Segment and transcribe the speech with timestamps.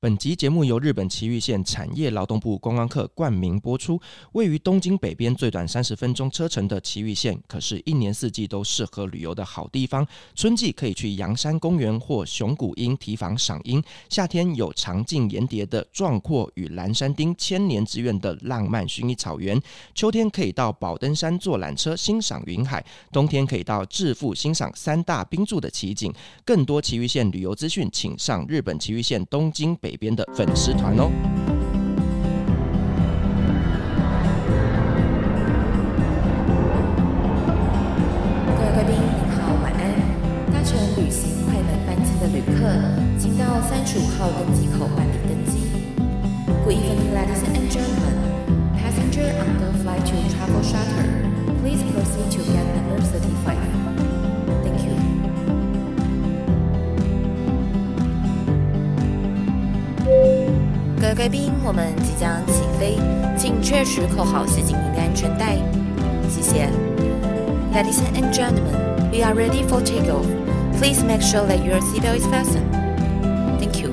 [0.00, 4.00] 本集节目由日本埼玉县产业劳动部观光课冠名播出。
[4.30, 10.06] 位于东京北边最短三十分钟车程的埼玉县，可是一年四季都适合旅游的好地方。
[10.36, 19.58] 春季可以去阳山公园或熊谷樱提防赏樱；夏天有长径岩叠的壮阔与蓝山町千年之愿的浪漫薰衣草原；
[19.96, 22.80] 秋天可以到宝登山坐缆车欣赏云海；
[23.10, 26.14] 冬天可以到致富欣赏三大冰柱的奇景。
[26.44, 29.87] 更多埼玉县旅游资讯，请上日本埼玉县东京北。
[29.88, 31.08] 北边的粉丝团哦。
[38.52, 39.80] 各位贵宾，您好，晚安。
[40.52, 42.68] 搭乘旅行快门班机的旅客，
[43.18, 45.56] 请到三十五号登机口办理登机。
[46.66, 48.12] Good evening, ladies and gentlemen.
[48.76, 51.08] Passenger on the flight to Travel shutter
[51.62, 53.97] please proceed to gate number thirty-five.
[61.00, 62.98] 各位贵宾，我们即将起飞，
[63.38, 65.54] 请确实扣好系紧您的安全带。
[66.28, 66.68] 谢谢。
[67.72, 68.74] Ladies and gentlemen,
[69.12, 70.26] we are ready for takeoff.
[70.76, 72.66] Please make sure that your seatbelt is fastened.
[73.60, 73.92] Thank you.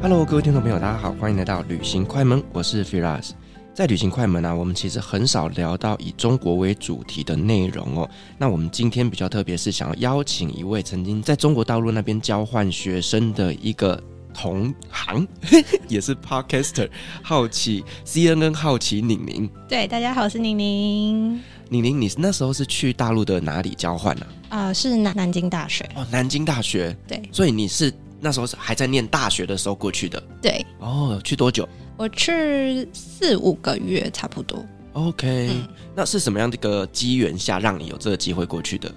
[0.00, 3.30] Hello，各位听众朋友，大家好，欢迎来到旅行快门，我是 Firas。
[3.72, 8.10] 在旅行快门啊，我们其实很少聊到以中国为主题的内容哦。
[8.36, 13.98] 那我们今天比较特别，是想要邀请一位曾经在中国大陆那边交换学生的一个
[14.34, 15.26] 同行，
[15.88, 16.90] 也是 Podcaster，
[17.22, 19.48] 好奇 CNN 好奇宁宁。
[19.68, 21.40] 对，大家好，我是宁宁。
[21.70, 24.26] 宁宁，你那时候是去大陆的哪里交换呢？
[24.50, 24.58] 啊？
[24.58, 25.88] 啊、呃，是南南京大学。
[25.94, 26.94] 哦，南京大学。
[27.06, 30.20] 对，所以你是那时候是还在念大学的时候过去的。
[30.42, 30.66] 对。
[30.80, 31.66] 哦，去多久？
[32.00, 34.64] 我去四五个月，差不多。
[34.94, 38.90] OK，嗯，那是什么样的一个机缘下让你有这个机会过去的？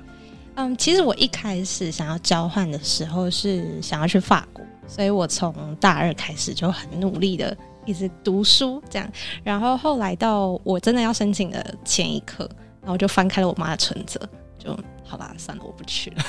[0.55, 9.11] 嗯，其实我一开始想要交换的时候是想要去法国，所以我从大二开始就很努力的一直读书，这样。
[9.43, 12.49] 然后后来到我真的要申请的前一刻，
[12.79, 14.17] 然后就翻开了我妈的存折，
[14.57, 14.73] 就。
[15.13, 16.25] 好吧，算了，我不去了。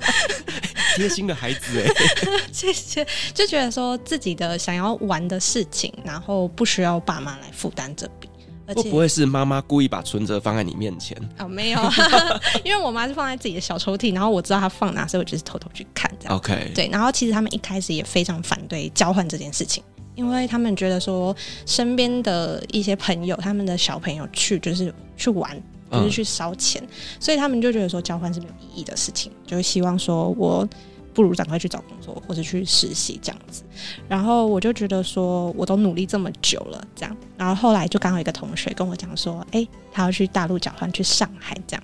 [0.96, 1.90] 贴心的孩子哎，
[2.52, 3.06] 谢谢。
[3.32, 8.28] 就觉得说自己的想要玩的事情，然后不需要爸妈来负担这笔。
[8.66, 11.16] 而且会不会是妈妈故意把存折放在你面前？
[11.38, 11.80] 哦，没有，
[12.62, 16.36] 因为我妈是放在自己的小抽屉，然后我知道她放哪，所以我就是偷偷去看这样。
[16.36, 16.86] OK，对。
[16.92, 19.82] 然后其实他们一开始也非常反对交换这件事情，
[20.14, 21.34] 因为他们觉得说
[21.64, 25.58] 身边的一些朋友，他们的小朋友去就是去玩。
[25.90, 26.88] 就是去烧钱，嗯，
[27.20, 30.68] 所以他们就觉得说交换是没有意义的事情，就希望说我
[31.14, 33.62] 不如赶快去找工作或者去实习这样子。
[34.08, 37.16] 然后我就觉得说我都努力这么久了，这样。
[37.36, 41.82] 然后后来就刚好一个同学跟我讲说，哎，他要去大陆交换，去上海这样。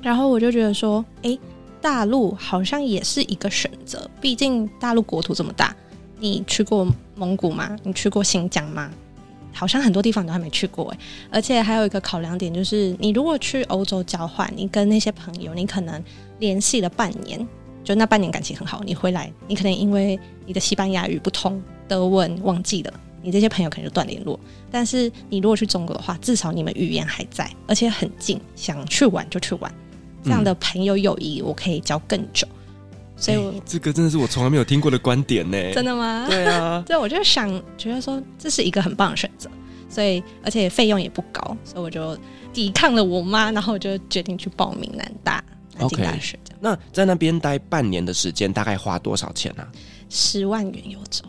[0.00, 1.38] 然后我就觉得说，哎，
[1.80, 5.74] 大陆好像也是一个选择，毕竟大陆国土这么大。
[6.18, 7.76] 你去过蒙古吗？
[7.82, 8.90] 你去过新疆吗？
[9.52, 10.98] 好像很多地方你都还没去过哎，
[11.30, 16.02] 而且还有一个考量点就是，你如果去欧洲交换，你跟那些朋友，你可能
[16.38, 17.46] 联系了半年，
[17.84, 24.38] 就那半年感情很好，你回来，你可能因为你的西班牙语不通，德文忘记了，你这些朋友可能就断联络。
[24.70, 29.72] 但是你如果去中国的话，至少你们语言还在，而且很近，想去玩就去玩，
[30.24, 32.46] 这样的朋友友谊我可以交更久。
[33.16, 35.56] 所以我、欸，这个真的是我从来没有听过的观点呢。
[35.72, 36.26] 真的吗？
[36.28, 39.48] 对啊， 对，我就想觉得说这是一个很棒的选择，
[39.88, 42.18] 所以而且费用也不高，所以我就
[42.52, 45.44] 抵抗了我妈，然后我就决定去报名南大
[45.78, 46.36] 南京大学。
[46.36, 46.52] Okay.
[46.60, 49.68] 那在那边待半年的时间，大概花多少钱呢、啊？
[50.08, 51.24] 十万元有找。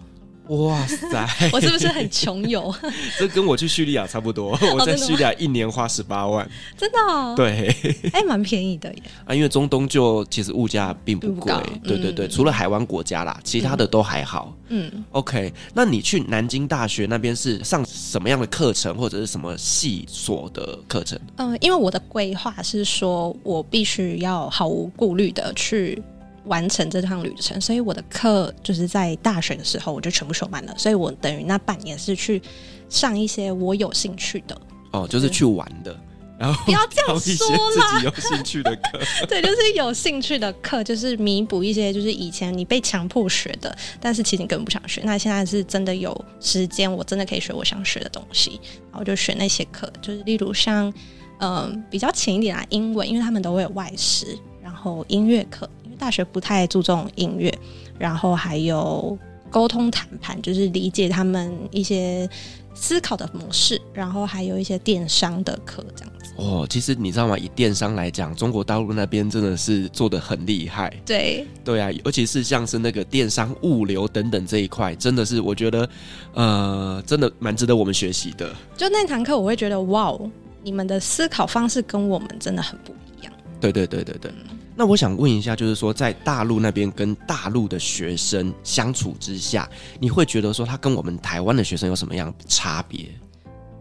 [0.47, 1.27] 哇塞！
[1.53, 2.73] 我是不是很穷游？
[3.17, 4.57] 这跟我去叙利亚差不多。
[4.75, 6.47] 我在叙利亚一年花十八万，
[6.77, 6.97] 真的？
[6.99, 7.33] 哦？
[7.35, 7.67] 对，
[8.11, 9.03] 哎、欸，蛮便宜的耶。
[9.25, 11.53] 啊，因为中东就其实物价并不贵。
[11.83, 14.53] 对对对，嗯、除了海湾国家啦，其他的都还好。
[14.67, 15.53] 嗯，OK。
[15.73, 21.17] 那你去南京大学那边是上什么样的课程，或者是什么系所的课程？
[21.37, 26.01] 嗯、呃，因为我的规划是说，我必须要毫无顾虑的去。
[26.45, 32.41] 完成这趟旅程，所以我的课就是在大学的时候我就全部修满了，所以我等于那半年是去
[32.89, 34.59] 上一些我有兴趣的。
[34.91, 35.97] 哦，就是去玩的。
[36.35, 37.47] 然后不要这样说
[37.77, 38.99] 啦，自己有兴趣的课，
[39.29, 45.01] 对，就是有兴趣的课，就是弥补一些就是以前你被强迫学的，但是其实你根本不想学。
[45.05, 48.59] 那现在是真的有时间，我真的可以学我想学的东西，
[48.91, 50.91] 然后就选那些课，就是例如像
[51.37, 55.69] 嗯、呃、比较浅一点啊，英文，因为他们都会有外师，然后音乐课，
[56.03, 57.49] 大学不太注重音乐，
[57.97, 59.17] 然后还有
[59.49, 62.29] 沟通谈判，就是理解他们一些
[62.73, 66.33] 思考的模式，然后还有一些电商的课这样子。
[66.35, 67.37] 哦，其实你知道吗？
[67.37, 70.93] 以电商来讲，中国大陆那边真的是做的很厉害。
[71.05, 75.89] 对，对啊，尤其是像是那个电商、物流等等这一块，真的是我觉得，
[76.33, 78.53] 呃，真的蛮值得我们学习的。
[78.75, 80.29] 就那堂课，我会觉得，哇哦，
[80.63, 83.31] 你们的思考方式跟我们真的很不一样。
[83.61, 84.29] 对对对对对。
[84.31, 93.07] 嗯、那我想问一下，就是说，在大陆那边跟大陆的学生相处之下，你会觉得说他跟我们台湾的学生有什么样的差别？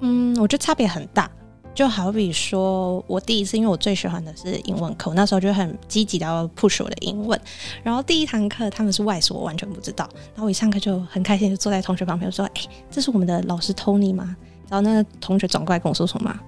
[0.00, 1.30] 嗯，我觉得差别很大。
[1.74, 7.40] 就好比说，我第一次，因为我最喜欢的是英文课，那时候就很积极的要 push 我的英文。
[7.82, 10.06] 然后第一堂课他们是外所，我完全不知道。
[10.34, 14.36] 然后我一上课就很开心，就坐在同学旁边说：“哎、这是我们的老师 Tony 吗？”
[14.68, 16.38] 然后那个同学转过来跟我说什么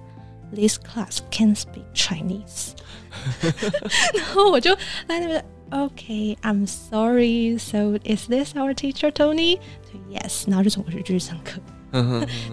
[0.53, 2.73] ：“This class can speak Chinese。”
[4.15, 4.75] 然后我就
[5.07, 7.57] 在那边：“OK，I'm sorry.
[7.57, 9.59] So is this our teacher Tony？”
[10.11, 10.47] Yes。
[10.47, 11.59] 然后就走过去继续上课。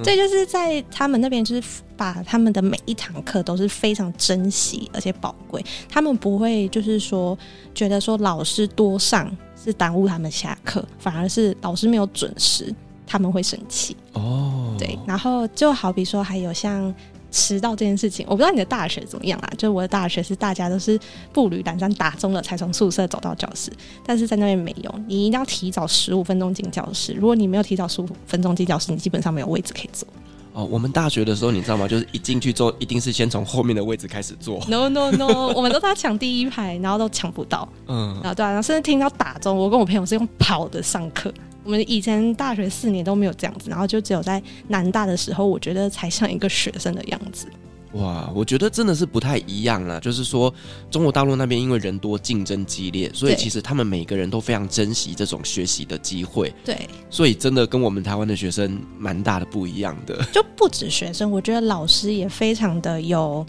[0.04, 5.64] 这就是在他们那边，就是把他们的每一堂课都是非常珍惜而且宝贵。
[5.88, 7.36] 他们不会就是说
[7.74, 12.72] 觉得说老师多上是耽误他们下课，反而是老师没有准时，
[13.04, 13.96] 他们会生气。
[14.12, 14.96] 哦，对。
[15.06, 16.94] 然后就好比说，还有像。
[17.32, 19.50] 迟到这件事情，我不知道你的大学怎么样啊。
[19.58, 20.96] 就我的大学是大家都是
[21.32, 23.73] 步履蹒跚，打钟了才从宿舍走到教室，
[24.06, 27.14] 但是在那边没有，你一定要提早十五分钟进教室。
[27.14, 30.06] 如果你没有提早十五分钟进教室，你基本上没有位置可以坐。
[30.55, 31.88] 哦，我们大学的时候你知道吗？
[31.88, 34.61] 就是一进去坐，一定是先从后面的位置开始坐。
[34.69, 37.67] No No No，我们都在抢第一排，然后都抢不到。
[37.88, 41.32] 嗯，然后对啊，然后甚至听到打钟，我跟我朋友是用跑的上课。
[41.64, 47.46] 我们以前大学四年都没有这样子，然后就只有在南大的时候，我觉得才像一个学生的样子。
[47.92, 50.00] 哇，我觉得真的是不太一样啊！
[50.00, 50.52] 就是说，
[50.90, 56.50] 中国大陆那边因为人多、竞争激烈，所以其实他们每个人都非常珍惜这种学习的机会。
[56.64, 60.24] 对，所以真的跟我们台湾的学生蛮大的不一样的。
[60.32, 63.44] 就不止学生，我觉得老师也非常的有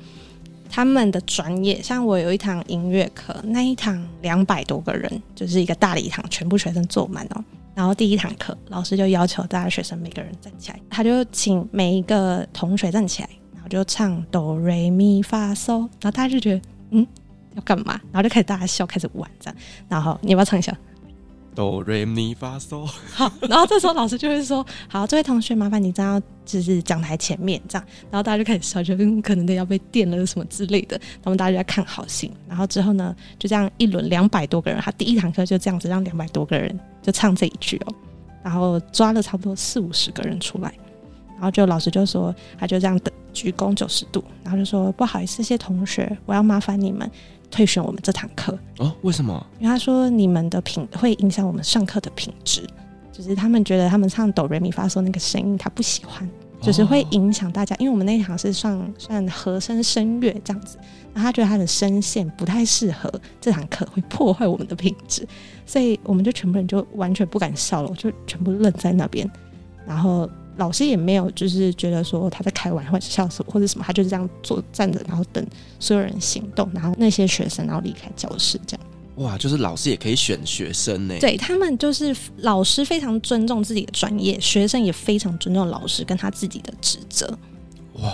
[0.69, 1.81] 他们的专业。
[1.81, 7.41] 像我有一堂音乐课，那一堂两百多个人，就是一个大礼堂，全部学生坐满哦。
[7.75, 16.61] 然后第一堂课，老师就要求大家学生每个人站起来，他就请每一个同学站起来，然后就唱哆瑞咪发嗦，然后大家就觉得
[16.91, 17.07] 嗯
[17.55, 19.55] 要干嘛，然后就开始大家笑，开始玩这样。
[19.87, 20.75] 然后你要不要唱一下？
[21.55, 22.85] 哆瑞咪发嗦。
[23.13, 30.99] 好，然后这时候老师就会说：“好，这位同学麻烦你站到就是讲台前面这样。”然后大家就开始笑，就可能都要被电了什么之类的。
[31.23, 32.31] 然后大家就在看好戏。
[32.47, 36.77] 然后之后呢，就这样一轮两百多个人，他第一堂课就这样子让两百多个人。
[37.01, 37.93] 就唱这一句哦，
[38.41, 40.73] 然后抓了差不多四五十个人出来，
[41.33, 47.11] 然后就老师就说，他就这样的鞠躬九十度，然后就说不好意思，谢同学，我要麻烦你们
[47.53, 48.91] 退选我们这堂课哦。
[49.03, 49.45] 为什么？
[49.59, 52.67] 因为他说你们的品会影响我们上课的品质，
[53.11, 56.27] 就是他们觉得他们唱哆瑞咪发嗦那个声音他不喜欢。
[56.61, 60.77] 就是会影响大家，因为我们那一堂是算算和声声乐这样子，
[61.13, 65.27] 然后他觉得他的声线不太适合这堂课，会破坏我们的品质，
[65.65, 69.29] 所以我们就全部人就完全不敢笑了，我就全部愣在那边，
[69.85, 75.45] 然后老师也没有就是觉得说他在开玩笑或者什么，他就是这样坐站着，然后等
[75.79, 78.85] 所有人行动，然后那些学生然后离开教室这样。
[79.17, 81.15] 哇，就是老师也可以选学生呢？
[81.19, 87.27] 对，他们就是老师非常尊重自己的专业，学生也非常尊重老师跟他自己的职责。
[88.01, 88.11] 哇，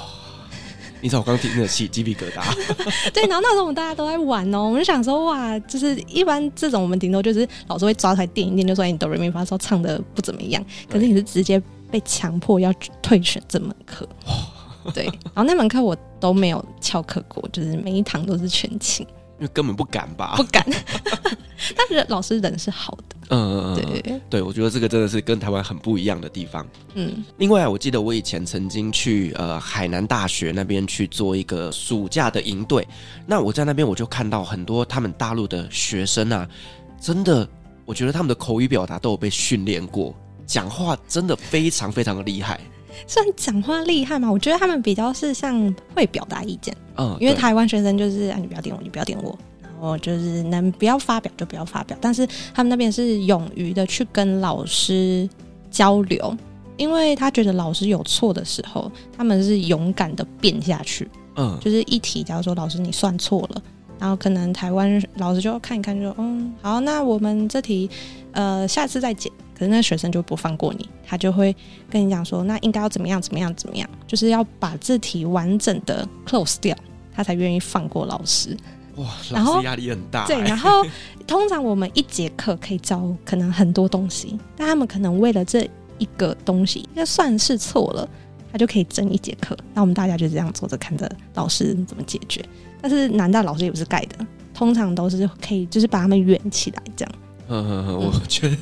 [1.00, 2.44] 你知道我刚听得起鸡皮疙瘩。
[3.14, 14.08] 对，然后那时候我们大家都在玩哦，我们就想说哇，就是一般这种我们顶多就是老师会抓出来电一点，就说你哆瑞咪发嗦唱的不怎么样，可是你是直接被强迫要退选这门课。
[14.28, 19.06] 哇，对，然后那门课我都没有翘课过，就是每一堂都是全勤。
[19.40, 20.34] 因为根本不敢吧？
[20.36, 20.66] 不敢，
[21.74, 23.16] 但是老师人是好的。
[23.30, 26.68] 嗯，对对，我觉得这个真的是跟台湾很不一样的地方。
[26.96, 32.86] 嗯，另外我记得我以前曾经去呃海南大学那边去做一个暑假的营队，
[33.26, 36.46] 那我在那边我就看到很多他们大陆的学生啊，
[37.00, 37.48] 真的，
[37.86, 40.14] 我觉得他们的口语表达都有被训练过，
[40.50, 42.60] 讲话真的非常非常的厉害。
[43.06, 44.30] 算讲话厉害吗？
[44.30, 51.96] 我觉得他们比较是像会表达意见，嗯，因为台湾学生就是啊，你不要点我，你不要点我，然后就是能不要发表就不要发表。
[52.02, 55.30] 但是他们那边是勇于的去跟老师
[55.70, 56.36] 交流，
[56.78, 63.62] 因为他觉得老师有错的时候，他们是勇敢的辩下去，嗯，就是一题，假如说老师你算错了，
[64.00, 67.90] 然后可能台湾老师就看一看就，就嗯，好，那我们这题
[68.32, 69.32] 呃下次再解。
[69.60, 71.54] 可是那学生就不放过你，他就会
[71.90, 76.74] 跟你讲说，那应该要怎么样怎么样怎么样，就是要把字体完整的 close 掉，
[77.14, 78.56] 他才愿意放过老师。
[78.96, 80.26] 哇， 老师压力很大。
[80.26, 80.82] 对，然后
[81.28, 88.08] 通常我们一节课可以教可能很多东西，但他们可能为了这一个东西，应该算是错了，
[88.54, 89.58] 他就可以争一节课。
[89.74, 92.42] 那我们大家就这样坐着看着老师怎么解决。
[92.82, 97.14] 但是南大老师也不是盖的，通常都是可以，就是把他们圆起来这样。
[97.50, 98.56] 呵呵呵，我觉得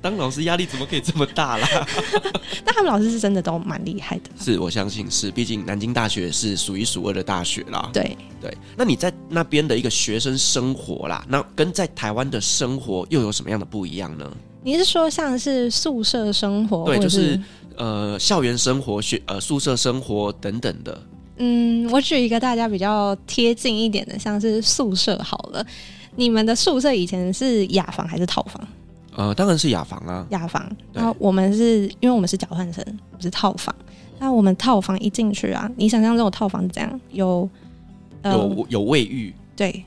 [0.00, 1.68] 当老师压力怎么可以这么大啦？
[2.64, 4.30] 但他们老师是真的都蛮厉害的。
[4.40, 7.90] 是我相信是，毕竟南京大学是数一数二的大学啦。
[7.92, 14.28] 对对，那你在那边的一个学生生活啦，那跟在台湾的生活又有什么样的不一样呢？
[14.62, 16.86] 你是说像是宿舍生活？
[16.86, 17.38] 对，就是
[17.76, 21.02] 呃校园生活、学呃宿舍生活等等的。
[21.36, 25.66] 嗯，我举一个大家比较贴近一点的，像是宿舍好了。
[26.16, 28.68] 你们的宿舍以前是雅房还是套房？
[29.16, 30.26] 呃，当然是雅房啊。
[30.30, 30.64] 雅房。
[30.92, 33.74] 然后我们是因为我们是交换生，不是套房。
[34.18, 37.00] 那我们套房一进去啊，你想象这种套房是怎样？
[37.10, 37.48] 有
[38.22, 39.82] 呃有有卫浴，对，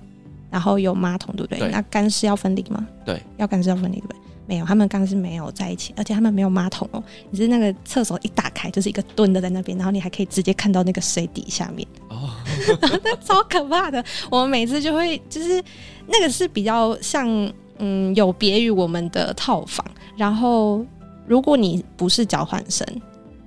[0.49, 1.59] 然后有马桶，对不对？
[1.59, 1.69] 对。
[1.69, 2.87] 那干湿要分离吗？
[3.05, 4.17] 对，要干湿要分离，对不对？
[4.45, 7.03] 没有，他们刚是没有在一起，而且他们没有马桶哦。
[7.29, 12.29] 你是那个厕所一打开就是一个蹲的在那边，然后你还可以直接看到那个水底下面 哦，
[13.03, 14.03] 那超可怕的。
[14.29, 15.63] 我们每次就会就是
[16.07, 17.27] 那个是比较像
[17.77, 19.85] 嗯有别于我们的套房。
[20.17, 20.85] 然后
[21.25, 22.85] 如果你不是交换生，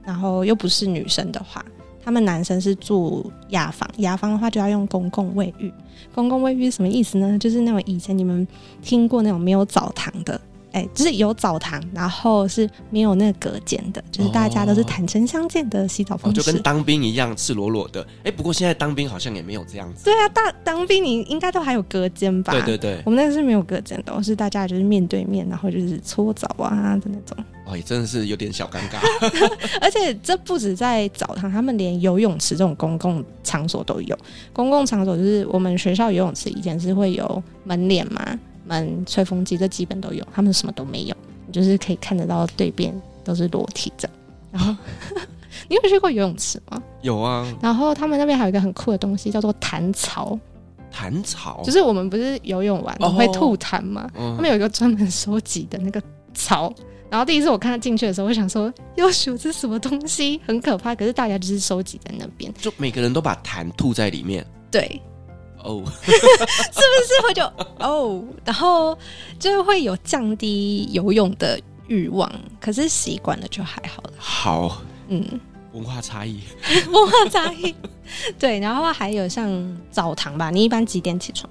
[0.03, 1.65] 然后又不是女生的话，
[2.03, 5.73] 他们男生是住雅房，雅房的话就要用公共卫浴。
[6.15, 7.39] 公共卫浴是什么意思呢？
[7.39, 8.47] 就是那种以前你们
[8.83, 10.41] 听过那种没有澡堂的。
[10.77, 18.03] 哎、欸，就是有澡堂，然后是没有那个隔间的，就是大家都是坦诚相见的洗澡方式，哦，就跟当兵一样赤裸裸的。
[18.19, 20.05] 哎、欸，不过现在当兵好像也没有这样子。
[20.05, 22.53] 对啊，大当兵你应该都还有隔间吧？
[22.53, 27.43] 对对对，我们那个是没有隔间的，是大家就是面对面，然后就是搓澡啊的那种。
[27.65, 29.01] 哦，也真的是有点小尴尬。
[29.81, 34.15] 而且这不止在澡堂，他们连游泳池这种公共场所都有。
[34.53, 38.39] 公共场所就是我们学校游泳池以前是会有门脸嘛。
[38.67, 42.95] 门、吹风机这基本都有，他们什么都没有，你就是可以看得到对边
[43.25, 44.09] 都是裸体的。
[44.51, 44.75] 然后，
[45.69, 46.83] 你有去过游泳池吗？
[47.03, 47.47] 有啊。
[47.61, 50.39] 然后他们那边还有一个很酷的东西，叫做弹槽。
[50.91, 54.09] 弹槽就是我们不是游泳完会吐痰吗？
[54.15, 56.73] 哦、他们有一个专门收集的那个槽。
[57.11, 60.41] 然后第一次我看他进去的时候，我想说，哟咻，这是什么东西？
[60.47, 60.95] 很可怕。
[60.95, 64.47] 可是大家就是收集在那边，就每个人都把痰吐在里面。
[64.71, 65.01] 对。
[65.67, 67.43] 哦，是不是会就
[67.81, 68.97] 哦，然后
[69.39, 72.31] 就会有降低游泳的欲望，
[72.61, 74.13] 可是习惯了就还好了。
[74.17, 75.41] 好，嗯，
[75.73, 76.41] 文化差异，
[76.91, 77.75] 文化差异，
[78.39, 81.51] 对，然后还有像澡堂吧，你一般几点起床？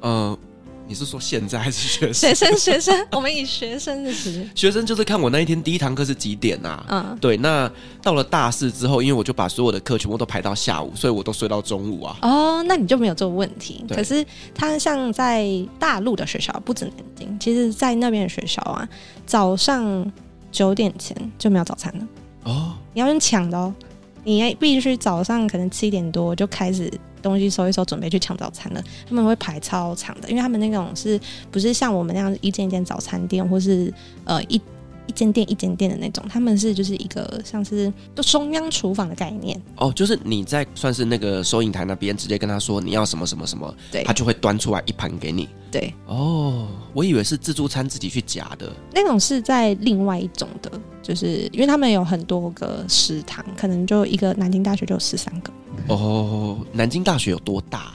[0.00, 0.38] 呃。
[0.86, 2.28] 你是说现在还是学生？
[2.28, 4.48] 学生，学生，我们以学生的时间。
[4.54, 6.84] 学生就是看我那一天第一堂课是几点啊？
[6.88, 7.38] 嗯，对。
[7.38, 7.70] 那
[8.02, 12.18] 到了大四之后，因为我就把所有的课全部都排到下午，所以我都睡到中午啊。
[12.20, 13.82] 哦，那你就没有这个问题。
[13.88, 14.24] 可是
[14.54, 15.48] 他像在
[15.78, 18.86] 大陆的学校，不止南京，其实在那边的学校啊，
[19.24, 20.12] 早上
[20.52, 22.06] 九点前就没有早餐了。
[22.44, 23.74] 哦，你要用抢的哦，
[24.22, 26.92] 你必须早上可能七点多就开始。
[27.24, 28.80] 东西收一收，准备去抢早餐了。
[29.08, 31.18] 他们会排超长的，因为他们那种是
[31.50, 33.92] 不是像我们那样一间一间早餐店，或是
[34.24, 34.60] 呃一
[35.06, 36.24] 一间店一间店的那种？
[36.28, 39.60] 他们是就是一个像是就中央厨房的概念。
[39.76, 45.48] 哦，就是你在算是那个收银台那边直接跟他说你要什么什么什么，对，他就会端出来一盘给你。
[45.70, 50.70] 对，哦，我以为是自助餐自己去夹的那种，是在另外一种的，
[51.02, 55.52] 就是因为他们有很多个食堂，可能就一个南京大学就有十三个。
[55.88, 57.92] 哦，南京大学有多大？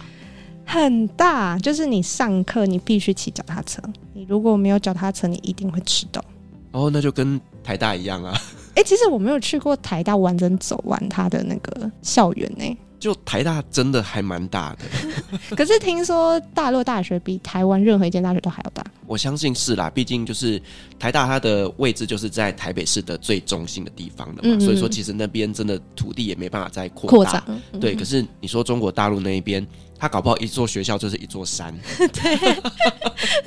[0.66, 3.82] 很大，就是你上课你必须骑脚踏车，
[4.14, 6.24] 你如果没有脚踏车，你一定会迟到。
[6.72, 8.32] 哦，那就跟台大一样啊。
[8.76, 12.78] 哎、欸，其实我没有去过台大完整走完它的那个校园呢。
[13.00, 14.80] 就台大真的还蛮大的，
[15.56, 18.84] 可是听说大陆大学比台湾任何一间大学都还要大。
[19.08, 20.62] 我相信是啦，毕竟就是
[21.00, 27.44] 台大它的位置就是在台北市的最中心的地方的嘛，嗯嗯，所以说其实那边真的土地也没办法再扩大。
[27.80, 29.66] 对，可是你说中国大陆那一边，
[29.98, 31.74] 它搞不好一座学校就是一座山。
[31.98, 32.62] 对，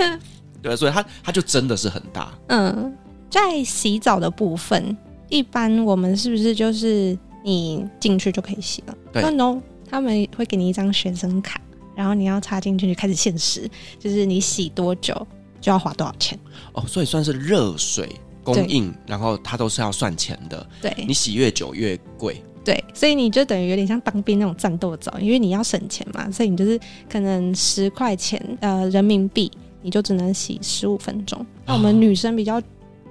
[0.62, 2.32] 对，所以它它就真的是很大。
[2.48, 2.90] 嗯，
[3.30, 4.96] 在洗澡的部分，
[5.28, 7.18] 一般我们是不是就是？
[7.44, 8.94] 你进去就可以洗了。
[9.12, 11.60] 对，no，他们会给你一张学生卡，
[11.94, 13.68] 然后你要插进去就开始限时，
[13.98, 15.14] 就是你洗多久
[15.60, 16.38] 就要花多少钱。
[16.72, 18.08] 哦，所以算是热水
[18.42, 20.66] 供应，然后它都是要算钱的。
[20.80, 22.42] 对，你洗越久越贵。
[22.64, 26.78] 对，所以你就等于有点像当兵那种战斗澡，因为你要省钱嘛，所以你就是
[27.10, 29.50] 可能十块钱呃人民币，
[29.82, 31.44] 你就只能洗十五分钟。
[31.66, 32.62] 那我们女生比较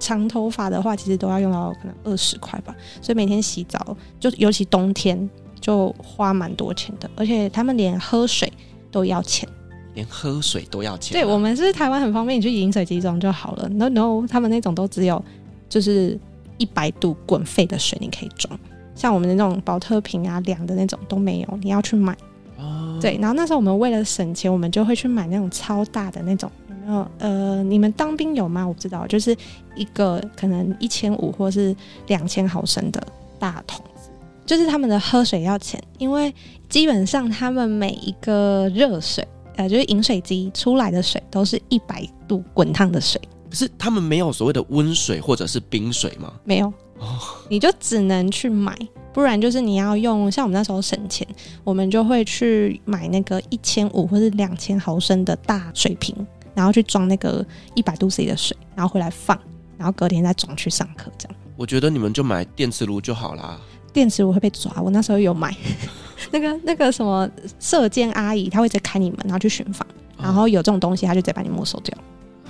[0.02, 5.30] 长头发的话，其实都要用到可能二十块吧，所以每天洗澡就尤其冬天
[5.60, 8.52] 就花蛮多钱的，而且他们连喝水
[8.90, 9.48] 都要钱。
[9.94, 11.12] 连喝水都要钱？
[11.12, 13.68] 对，我们是台湾很方便，你去饮水机装就好了。
[13.68, 15.22] No No，他们那种都只有
[15.68, 16.18] 就是
[16.58, 18.58] 一百度滚沸的水你可以装，
[18.94, 22.16] 像我们的那种保特瓶啊凉的那种都没有，你要去买。
[22.58, 22.98] 哦。
[23.02, 27.10] 对，然后那时候我们为了省钱，我们就会去买那种超大的那种，有没有？
[27.18, 28.66] 呃，你们当兵有吗？
[28.66, 29.36] 我不知道，就是
[29.74, 31.74] 一个可能一千五或是
[32.08, 33.02] 两千毫升的
[33.38, 34.10] 大桶子，
[34.44, 36.34] 就是他们的喝水要钱，因为
[36.68, 39.26] 基本上他们每一个热水。
[39.56, 43.20] 呃，就是饮水机出来的水都是一百度滚烫的水，
[43.50, 46.32] 可是他们没有所谓的温水或者是冰水吗？
[46.42, 47.18] 没有，哦，
[47.50, 48.74] 你就只能去买，
[49.12, 50.32] 不然就是你要用。
[50.32, 51.28] 像我们那时候省钱，
[51.64, 56.16] 我们就会去买那个一千五或者两千毫升的大水瓶，
[56.54, 57.44] 然后去装那个
[57.74, 59.38] 一百度 C 的水，然后回来放，
[59.78, 61.10] 然后隔天再装去上课。
[61.18, 63.58] 这样，我觉得你们就买电磁炉就好啦。
[63.92, 65.54] 电磁炉会被抓，我那时候有买。
[66.30, 67.28] 那个那个什么
[67.58, 69.86] 射箭阿姨，她会直接开你门，然后去巡访，
[70.18, 71.96] 然后有这种东西，她就直接把你没收掉。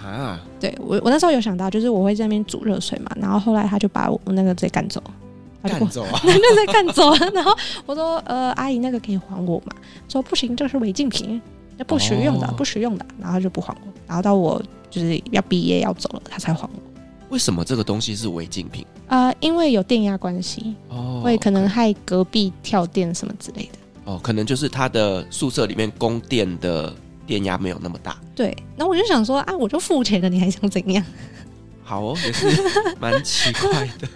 [0.04, 5.02] 啊，对我我那时候有想到，就是我会在那边煮热水嘛，然后后来他就把我那个直接赶走，
[5.62, 7.18] 赶走啊， 那直接赶走了。
[7.32, 7.56] 然后
[7.86, 9.72] 我说，呃，阿姨那个可以还我吗？
[10.08, 11.40] 说不行，这个是违禁品，
[11.76, 13.91] 那不实用的，不实用的，然后就不还我。
[14.12, 16.70] 然后到我就是要毕业要走了，他才还我。
[17.30, 18.84] 为什么这个东西是违禁品？
[19.06, 23.78] 呃，因为有电压关系，哦，会可能害隔壁跳电什么之类的。
[24.04, 26.94] 哦，可能就是他的宿舍里面供电的
[27.26, 28.20] 电压没有那么大。
[28.34, 31.02] 对，那我就想说啊，我就付钱了，你还想怎样？
[31.82, 32.46] 好哦，也是
[33.00, 34.06] 蛮奇怪的。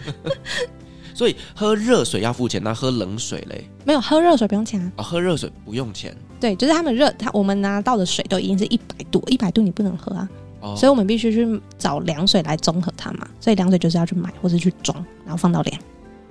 [1.17, 3.67] 所以喝热水要付钱，那喝冷水嘞？
[3.87, 4.93] 没有，喝热水不用钱啊。
[4.99, 6.15] 哦，喝热水不用钱。
[6.39, 10.29] 对，就是他们热，他我们拿到的水都已经是一百度，一百度你不能喝啊。
[10.77, 15.81] 所以我们必须去找凉水来中和它嘛，所以凉水就是要去买或者去装，然后放到凉。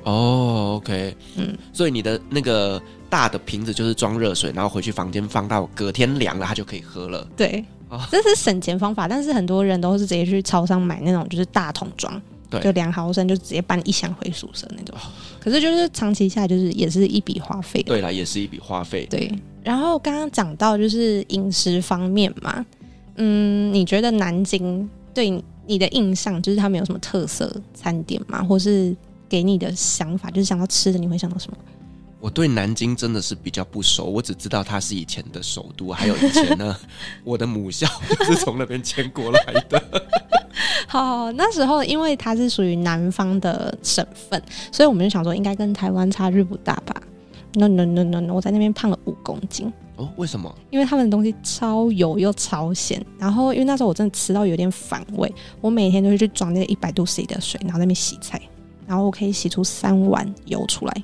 [0.04, 7.26] 哦，OK，嗯，所以你的那个大的瓶子就是装热水，然后回去房间放到隔天凉了，它就可以喝了。
[7.36, 14.96] 对，哦，这是省钱方法，但是很多人都是直接去超商买那种就是大桶装，对，就两毫升就直接搬一箱回宿舍那种。
[15.40, 17.82] 可是就是长期下来就是也是一笔花费。
[17.84, 19.06] 对啦，也是一笔花费。
[19.10, 19.32] 对，
[19.64, 22.66] 然后刚刚讲到就是饮食方面嘛。
[23.18, 28.44] 嗯，你觉得南京对你的印象就是他们有什么特色餐点吗？
[28.44, 28.96] 或是
[29.30, 31.58] 给你的想法，就是想到吃的，你会想到什么？
[32.20, 36.76] 我对南京真的是比较不熟，我只知道它是以前的首都，还有以前呢，
[37.24, 37.88] 我的母校
[38.26, 40.08] 是从那边迁过来的。
[40.88, 46.96] 好，那时候因为它是属于南方的省份，所以我们就想说应该跟台湾差距不大吧
[47.54, 49.72] ？No no no no no，我在那边胖了五公斤。
[49.98, 50.54] 哦，为什么？
[50.72, 58.42] 因为他们的东西超油又超咸，然后因为那时候我真的吃到有点反胃，我每天都会去装那个一百度 C 的水，然后在那边洗菜，
[58.88, 61.04] 然后我可以洗出三碗油出来。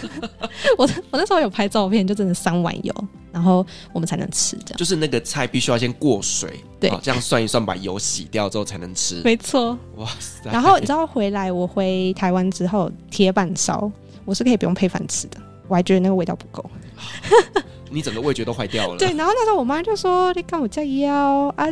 [0.76, 2.94] 我我那时候有拍照片，就真的三碗油，
[3.32, 4.76] 然后我们才能吃这样。
[4.76, 9.22] 就是那个菜必须要先过水，对，这样算一算，把油洗掉之后才能吃。
[9.24, 10.50] 没错，哇塞！
[10.50, 13.90] 然后你知道回来我回台湾之后，铁板烧
[14.24, 16.68] 我是可以不用配饭吃的，我还觉得那个味道不够。
[17.90, 18.98] 你整个味觉都坏掉了。
[19.00, 21.66] 对，然后那时候我妈就说：“你看我这腰啊，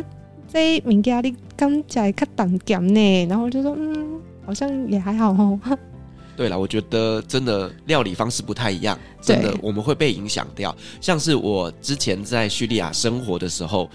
[0.51, 5.59] 这物件你刚才较淡咸呢。”然后我就说：“嗯，好像也还好哦。”
[6.35, 10.75] 对了，我觉得真的料理方式不太一样，真的我们会被影响掉。
[11.01, 13.89] 像是我之前在叙利亚生活的时候，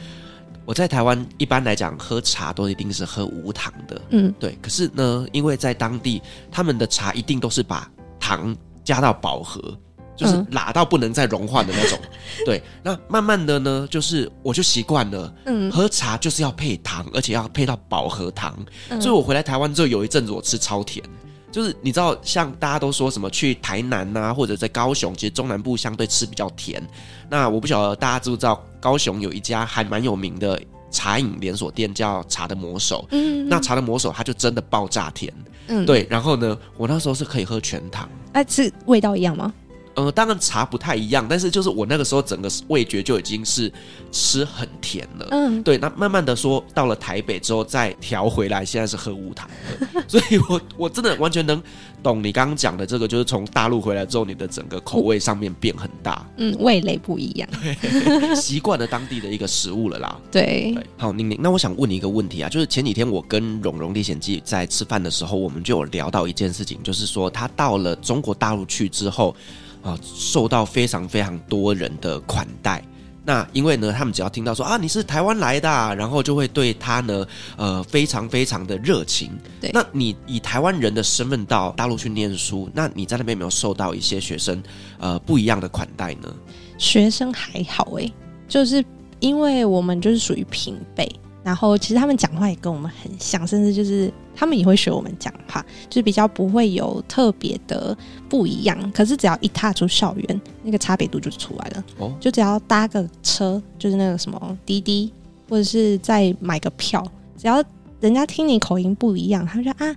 [0.64, 4.58] 我在台湾一般来讲喝茶都一定是喝无糖的，嗯，对。
[4.60, 7.88] 可是呢，因为在当地他们的茶一定都是把
[8.18, 9.76] 糖加到饱和。
[10.16, 12.10] 就是辣到不能再融化的那种，嗯、
[12.46, 12.62] 对。
[12.82, 18.56] 那慢慢的呢，就是我就习惯了，嗯，喝茶就是要配糖，而且要配到饱和糖。
[18.90, 21.04] 嗯、所以我回来台湾之后，有一阵子我吃超甜。
[21.50, 26.82] 就是你知道，像大家都说什么去台南呐、啊，或者在高雄，其实中南部相对吃比较甜。
[27.28, 30.58] 那我不晓得大家知不知道，高雄有一家还蛮有名的
[30.90, 33.06] 茶饮连锁店，叫茶的魔手。
[33.10, 35.30] 嗯，嗯，那茶的魔手它就真的爆炸甜。
[35.66, 36.06] 嗯，对。
[36.08, 38.08] 然后呢，我那时候是可以喝全糖。
[38.32, 39.52] 哎、啊，是味道一样吗？
[39.94, 43.70] 呃，当然茶不太一样，但是就是我那个时候整个味觉就已经是
[44.10, 45.28] 吃很甜了。
[45.30, 45.76] 嗯，对。
[45.78, 49.48] 那慢慢的说到了台北之后再调回来，现在是喝无糖
[49.80, 50.02] 的。
[50.08, 51.62] 所以我我真的完全能
[52.02, 56.26] 懂你刚刚讲的这个，就是从大陆回来之后，你的整个口味上面变很大。
[56.36, 57.48] 嗯，味蕾不一样，
[58.34, 60.18] 习惯了当地的一个食物了啦。
[60.30, 60.86] 对，对。
[60.96, 69.34] 好，宁宁，那我想问你一个问题啊，就是前几天我跟《蓉蓉历险记》在吃饭的时候，我们就有聊到一件事情，就是说他到了中国大陆去之后。
[69.82, 72.82] 啊，受到非常非常多人的款待。
[73.24, 77.24] 那因为呢，他们只要听到说啊，你是台湾来的，然后就会对他呢，
[77.56, 79.30] 呃，非常非常的热情。
[79.60, 84.60] 对，那你以台湾人的身份到大陆去念书，那你在那边有没有受到一些学生
[84.98, 86.34] 呃不一样的款待呢？
[86.78, 88.12] 学生还好诶、欸，
[88.48, 88.84] 就是
[89.20, 91.08] 因为我们就是属于平辈。
[91.44, 97.96] 然后其实他们讲话也跟我们很像，甚至就是他们也会学我们讲话，就是比较不会有特别的
[98.28, 98.92] 不一样。
[98.92, 101.84] 可是只要一踏出校园，那个差别度就出来了。
[101.98, 105.12] 哦，就只要搭个车，就是那个什么滴滴，
[105.48, 107.04] 或者是再买个票，
[107.36, 107.62] 只要
[108.00, 109.96] 人家听你口音不一样，他们就说啊，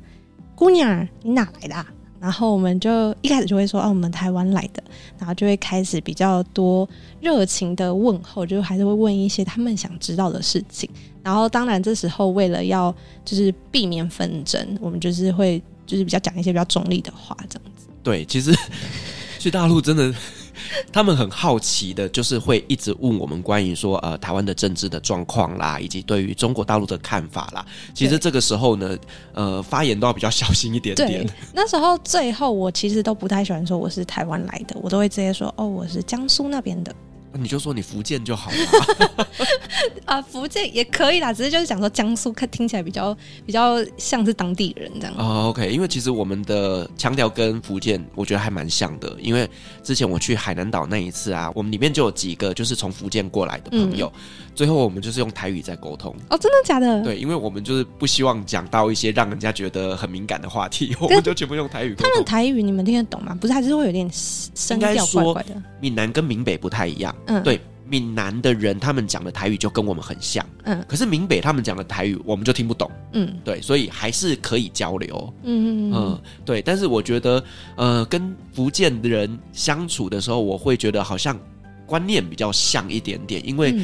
[0.55, 1.86] 姑娘，你哪来的啊？
[2.19, 4.84] 然后我们就一开始就会说，哦，我们台湾来的，
[5.19, 6.89] 然后就会开始比较多
[7.21, 10.89] 热情的问候，就还是会问一些他们想知道的事情。
[11.25, 12.93] 然后当然这时候为了要
[13.25, 17.88] 就是避免纷争，我们就是会就是比较讲一些比较中立的话，这样子。
[18.03, 18.55] 对，其实
[19.39, 20.13] 去大陆真的。
[20.91, 27.63] 他们很好奇的，就是会一直问我们关于说呃台湾的政治的状况啦，以及对于中国大陆的看法啦。
[27.93, 28.97] 其实这个时候呢，
[29.33, 31.27] 呃，发言都要比较小心一点点。
[31.53, 36.95] 那时候最后我其实都不太喜欢说我是台湾来的，我都会直接说哦，我是江苏那边的。
[37.37, 39.25] 你就说你福建就好了
[40.05, 45.13] 啊，福建也可以啦，只是就是讲说江苏，看听起来比较比较像是当地人这样。
[45.17, 49.49] 哦，OK，因为其实我们的腔调跟福建我觉得还蛮像的，因为
[49.83, 54.11] 之前我去海南岛那一次啊，我们里面就有几个就是从福建过来的朋友。
[54.15, 54.21] 嗯
[54.55, 57.03] 最后我们就是用台语在沟通哦，真的假的？
[57.03, 62.07] 对，因为我们就是不希望讲到一些让人家觉得很敏感的话题， 我们就全部用台语通。
[62.07, 63.37] 他们台语你们听得懂吗？
[63.41, 65.61] 不是，还是会有点声调怪怪的。
[65.81, 76.61] 闽南跟闽北不太一样，嗯，对，闽南的人他们讲的台语就跟我们很像，嗯，可是闽北他们讲的台语我们就听不懂，嗯，对，所以还是可以交流，嗯嗯嗯，对。
[76.61, 77.43] 但是我觉得，
[77.75, 81.39] 呃，跟福建的人相处的时候，我会觉得好像
[81.85, 83.75] 观念比较像一点点，因为。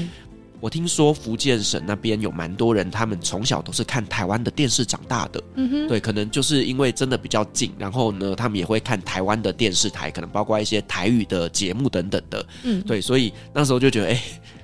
[0.61, 5.43] 嗯我听说福建省那边有蛮多人，他们从小都是看台湾的电视长大的。
[5.55, 12.45] 嗯哼，对，可能就是因为真的比较近，然后呢，他们也会看台湾的电视台，可能包括一些台语的节目等等的。
[12.63, 14.21] 嗯，对，所以那时候就觉得，哎、欸，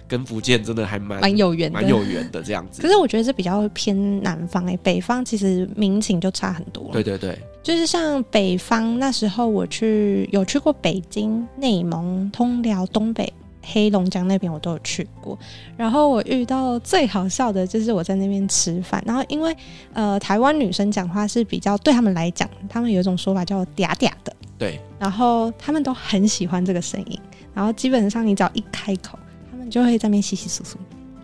[0.08, 2.80] 跟福建真的还蛮蛮有缘，蛮有缘的这样子。
[2.80, 6.92] 可是我觉得这比较偏南方、欸，哎，北方其实民情就差很多。
[6.94, 13.34] 对对对，就是像北方那时候我去有去过北京、内蒙、通辽、东北。
[13.72, 15.38] 黑龙江那边我都有去过，
[15.76, 19.56] 然后我遇到最好笑的就是我在那边吃饭，然后因为
[19.94, 27.20] 呃台湾女生讲话是比较对他们来讲，他们有一种说法叫“嗲嗲”的，对，然后他们都很喜欢这个声音，
[27.54, 29.20] 然后基本上你只要一开口，
[29.52, 30.76] 他们就会在那边窸窸窣窣，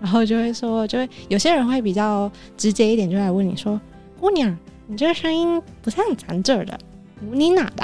[0.02, 3.80] 然后就会说，就会有些人会比较直接一点，就来问你说
[4.20, 4.54] ：“姑娘，
[4.88, 6.78] 你这个声音不像咱这儿的，
[7.20, 7.84] 你哪的？”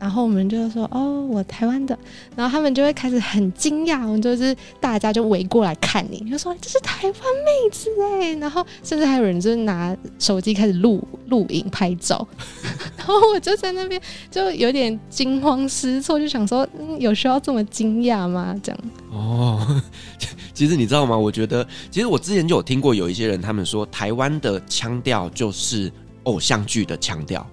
[0.00, 1.98] 然后我们就说哦，我台湾的，
[2.36, 12.26] 然后他们就会开始很惊讶，我们就是大家就围过来看你，就说这是台湾妹子哎，然后甚至还有人就是拿手机开始录录影拍照，
[12.96, 18.54] 然后我就在那边就有点惊慌失措，就想说嗯，有需要这么惊讶吗？
[18.62, 18.80] 这样
[19.10, 19.82] 哦，
[20.54, 21.16] 其实你知道吗？
[21.18, 25.90] 我觉得其实我之前就有听过有一些人他们说台湾的腔调就是
[26.22, 27.44] 偶像剧的腔调。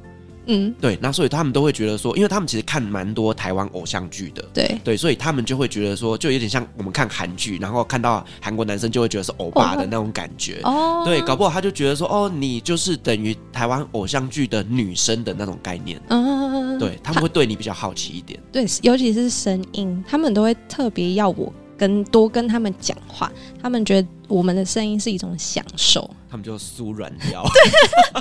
[0.48, 4.80] 嗯，对，那所以他们都会觉得说，因为他们其实看蛮多台湾偶像剧的，对。
[4.84, 21.52] 对，所以他们就会觉得说，就有点像我们看韩剧，然后看到韩国男生就会觉得是欧巴的那种感觉，哦，对，搞不好他就觉得说，哦，你就是等于台湾偶像剧的女生的那种概念，嗯，对，他们会对你比较好奇一点，对，尤其是声音，他们都会特别要我。
[21.78, 23.30] 跟多跟他们讲话，
[23.62, 27.46] 他们觉得我们的声音是一种享受，他们就酥软掉，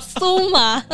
[0.00, 0.82] 酥麻。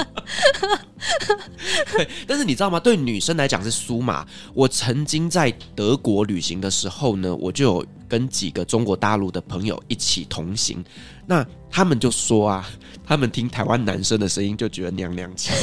[1.93, 2.79] 对，但是你知道吗？
[2.79, 4.27] 对女生来讲是酥麻。
[4.55, 10.85] 我曾经在德国旅行的时候呢，我就有跟几个中国大陆的朋友一起同行，
[11.27, 12.69] 那他们就说啊，
[13.05, 15.57] 他们听台湾男生的声音就觉得娘娘腔。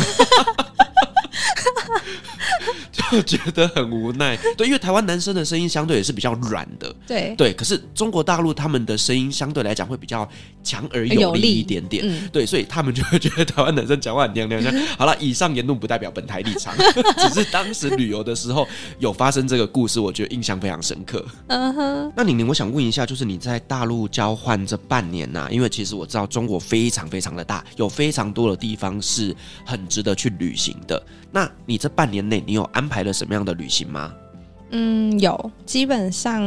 [3.25, 4.37] 觉得很无奈。
[4.57, 7.53] 对，因为台湾男生的声音相对也是比较软的，对对。
[7.53, 10.27] 可是中国大陆他们的声音相对来讲会比较
[10.63, 14.73] 强而有力一点点，嗯、对，所以他们就会觉得台湾男生讲话很娘娘腔。
[14.97, 16.73] 好了，以上言论不代表本台立场，
[17.17, 18.67] 只是当时旅游的时候
[18.99, 21.25] 有发生这个故事，我觉得印象非常深刻。
[21.47, 22.13] 嗯哼。
[22.15, 31.01] 那宁宁，我想问一下，就是你在大陆交换这半年呐、啊，因为其实我知道中国非常非常的大，有非常多的地方是很值得去旅行的。
[31.37, 34.11] 那你这半年内，你有安排了什么样的旅行吗？
[34.71, 36.41] 嗯，有，基本上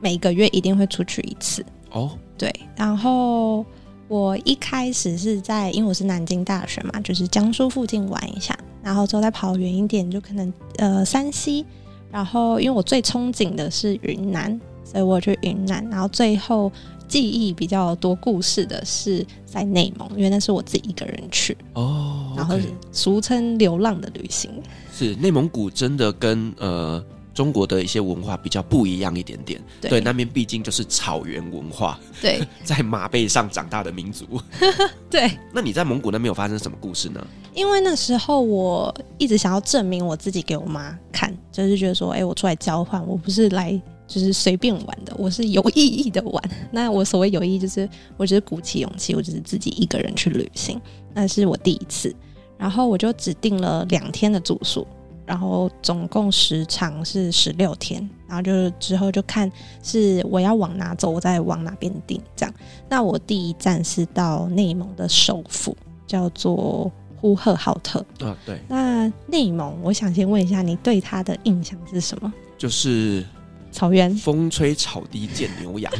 [0.00, 1.66] 每个月一定会出去一次。
[1.90, 3.66] 哦，对，然后
[4.06, 11.66] 我一开始是在，因为我是南京大学嘛，就是江苏附近玩一下，然后之后再跑远一点，就可能呃山西，
[12.12, 16.70] 然后因为我最憧憬的是云南，所以我去云南，然后最后。
[17.14, 22.38] 记忆比较多故事的是在内蒙，因为那是我自己一个人去哦，oh.
[22.40, 22.58] 然后
[22.90, 24.50] 俗称流浪的旅行。
[24.92, 27.00] 是内蒙古真的跟呃
[27.32, 34.26] 中国的一些文化比较不一样一点点，对，对，那边毕竟就是草原文化，对， 在马背上长大的民族，
[35.08, 35.30] 对。
[35.52, 37.24] 那你在蒙古那边有发生什么故事呢？
[37.54, 43.80] 因为那时候我一直想要证明我自己给我妈看，就是觉得说，哎、欸，我出来交换，我不是来。
[44.06, 46.44] 就是随便玩的，我是有意义的玩。
[46.70, 50.80] 那我所谓有意义，就是我只是鼓起勇气，我只是自己一个人去旅行。
[51.14, 52.14] 那是我第一次，
[52.58, 54.86] 然后我就只订了两天的住宿，
[55.24, 59.50] 然后总共时长是十六天，然后就之后就看
[59.82, 62.54] 是我要往哪走，我再往哪边订这样。
[62.88, 65.74] 那我第一站是到内蒙的首府，
[66.06, 68.04] 叫做呼和浩特。
[68.18, 68.60] 对。
[68.68, 72.30] 那内蒙，我想先问一下，你对他的印象是什么？
[72.58, 73.24] 就是。
[73.74, 75.92] 草原，风吹草低见牛羊。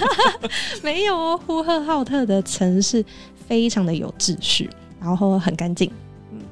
[0.82, 3.04] 没有哦，呼和浩特的城市
[3.46, 5.90] 非常的有秩序，然后很干净，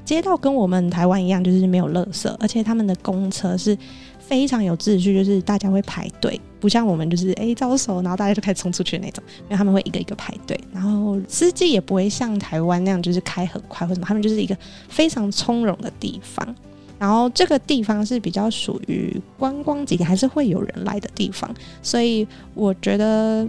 [0.05, 3.77] 街道跟我们台湾一样，就是没有垃圾，而且他们的公车是
[4.21, 14.55] 非常有秩序，就是大家会排队，不像我们就是哎招手，然后大家就开始冲出去那种，因为他们会一个一个排队，然后司机也不会像台湾那样就是开很快或什么，他们就是一个
[14.91, 16.55] 非常从容的地方。
[17.03, 23.45] 然后这个地方是比较属于观光景点，还是会有人来的地方，所以我觉得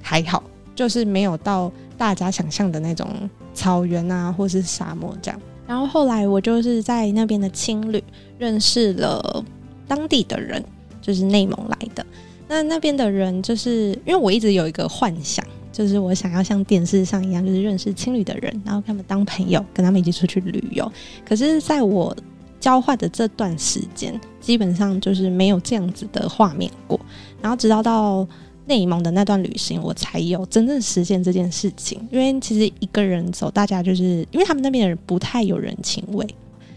[0.00, 0.42] 还好，
[0.74, 3.06] 就是没有到大家想象的那种
[3.52, 5.38] 草原啊，或是沙漠这样。
[5.66, 8.02] 然后后来我就是在那边的青旅
[8.38, 9.44] 认识了
[9.86, 10.64] 当地的人，
[11.02, 12.06] 就是内蒙来的。
[12.48, 20.90] 那那边的人就是因为我一直有一个幻想，就是我想要像电视上一样，就是认识青旅的人，然后跟他们当朋友，跟他们一起出去旅游。
[21.28, 22.16] 可是在我
[22.64, 26.98] 交换的这段时间，基本上就是没有这样子的画面过。
[27.42, 28.26] 然后直到到
[28.64, 32.00] 内蒙的那段旅行，我才有真正实现这件事情。
[32.10, 36.26] 因为其实一个人走，大家就是因为他们那边的人不太有人情味，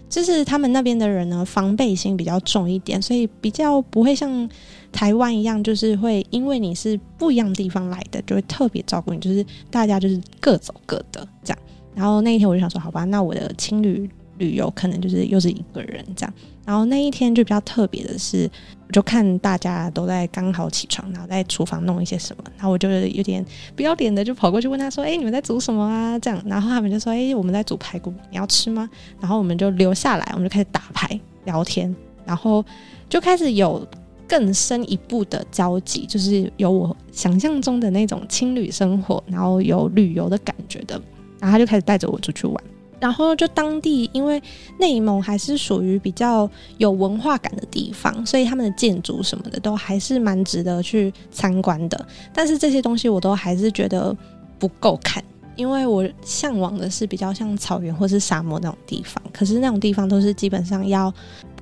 [0.10, 4.50] 就是他们那边的人呢，防备心比较重一点，所以比较不会像
[4.92, 9.22] 台湾一样，就是会因为你是不一样地方来的，就会特别照顾你。
[9.22, 11.60] 就是大家就是各走各的这样。
[11.96, 14.10] 然后那一天我就想说，好吧，那我的青旅。
[14.38, 16.34] 旅游可能就是又是一个人这样，
[16.66, 18.50] 然后那一天就比较特别的是，
[18.88, 23.46] 我就看大家都在刚好起床，然后在厨房弄一些什么，然后我就有点
[23.76, 31.94] 不要脸的就跑过去问他说：“哎，你们在煮什么啊？”这样，然后他们就说：“哎，我们在煮排骨，你要吃吗？”然后我们就留下来，我们就开始打牌聊天，
[32.26, 32.64] 然后
[33.10, 33.88] 就开始有
[34.28, 41.02] 更深一步的交集，就是有我想象中的那种青旅生活，然后有旅游的感觉的，
[41.40, 42.64] 然后他就开始带着我出去玩。
[43.00, 44.42] 然后就当地，因为
[44.80, 52.08] 内蒙还是属于比较有文化感的地方，所以他们的建筑什么的都还是蛮值得去参观的。
[52.34, 54.16] 但是这些东西我都还是觉得
[54.58, 55.24] 不够看，
[55.56, 59.22] 因为我向往的是比较像草原或是沙漠那种地方。
[59.32, 61.14] 可是那种地方都是基本上要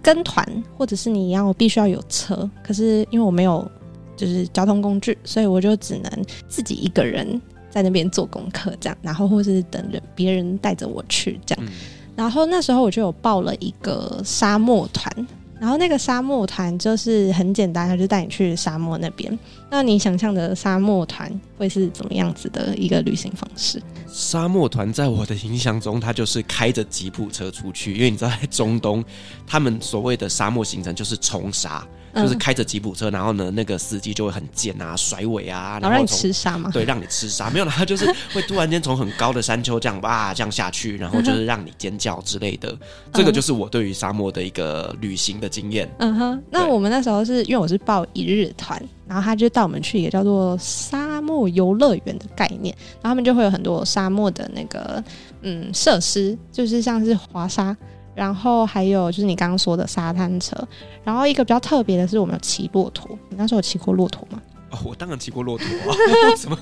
[0.02, 2.50] 跟团，或者是你要必须要有车。
[2.64, 3.70] 可是因为我没有
[4.16, 7.42] 就是交通工具，所以我就只能自己一个人。
[7.76, 11.74] 在那边做功课，这样，然后或是等人别人带着我去这样，嗯，
[12.16, 15.28] 然后那时候我就有报了一个沙漠团，
[15.60, 19.38] 然后那个沙漠团就是很简单，他就带你去沙漠那边。
[19.70, 23.84] 那你想象的沙漠团会是怎么样子的一个旅行方式？
[24.08, 29.04] 沙漠团在我的印象中，它就是开着吉普车出去，因为你知道在中东，
[29.46, 31.86] 他们所谓的沙漠行程就是冲沙。
[32.16, 36.70] 就是开着吉普车，然后呢，那个司机就会很贱啊，甩尾啊，然后让你吃沙嘛？
[36.72, 42.74] 对，让你吃沙，没有，他 就是会突然间从很高的山丘这样哇这样下去，然后就是让你尖叫之类的。
[43.14, 45.90] 这个就是我对于沙漠的一个旅行的经验。
[46.00, 55.04] 嗯哼，那我们那时候是因为我是报一日团，然后他就带我们去一个叫做沙漠游乐园的概念，然后他们就会有很多沙漠的那个
[55.42, 57.76] 嗯设施，就是像是滑沙。
[58.16, 60.56] 然后还有就是你刚刚说的沙滩车，
[61.04, 63.18] 然后一个比较特别的是我们有骑骆驼。
[63.30, 64.42] 你那时候有骑过骆驼吗？
[64.72, 65.96] 哦，我当然骑过骆驼啊！
[66.36, 66.58] 怎么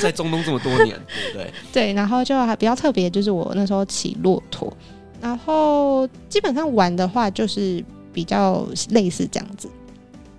[0.00, 1.52] 在中东这么多年，对不对？
[1.72, 4.72] 对，然后就还比较特别，就是我那时候骑骆驼，
[5.20, 7.82] 然后基本上玩的话就是
[8.12, 9.68] 比较类似这样子。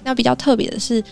[0.03, 1.03] 那比较特别的是，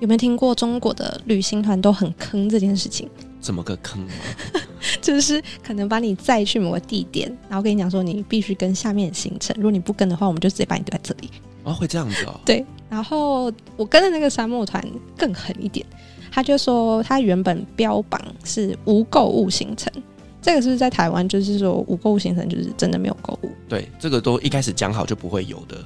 [0.00, 3.08] 有没有听过中国的旅行团都很坑这件事情？
[3.42, 4.06] 怎么个坑？
[5.02, 11.28] 就是可能把你载去某个地点，然后跟你讲说你必须跟下面的行程，如果你不跟的话，我们就直接把你丢在这里。
[11.64, 12.40] 哦，会这样子哦。
[12.44, 14.82] 对，然后我跟的那个沙漠团
[15.16, 15.84] 更狠一点，
[16.30, 19.92] 他就说他原本标榜是无购物行程，
[20.40, 23.50] 这个是在台湾就是说无购物行程就是真的没有购物？
[23.68, 25.76] 对，这个都一开始讲好就不会有的。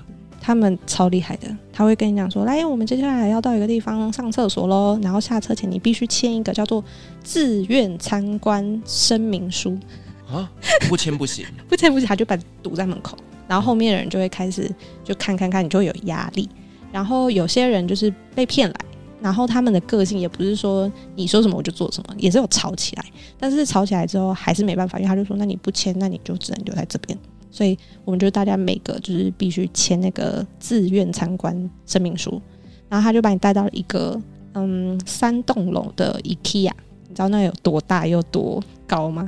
[0.46, 6.84] 他们超厉害的，他会跟你讲说：“来，我们接下来要到一个地方上厕所喽，然后下车前你必须签一个叫做
[7.24, 9.76] 自愿参观声明书
[10.30, 10.48] 啊，
[10.88, 16.48] 不签不行， 不签不行，他就把堵在门口，然后后面的人就会开始就看看看，你就会有压力。
[16.92, 18.76] 然后有些人就是被骗来，
[19.20, 23.04] 然后他们的个性也不是说你说什么我就做什么，也是有吵起来，
[23.36, 27.18] 但是吵起来之后还是没办法，因为他就说：那你不签，那你就只能留在这边。”
[27.56, 32.38] 所以我们就大家每个就是必须签那个自愿参观声明书，
[32.86, 34.20] 然后他就把你带到了一个
[34.52, 36.70] 嗯三栋楼的 IKEA，
[37.08, 39.26] 你知道那有多大又多高吗？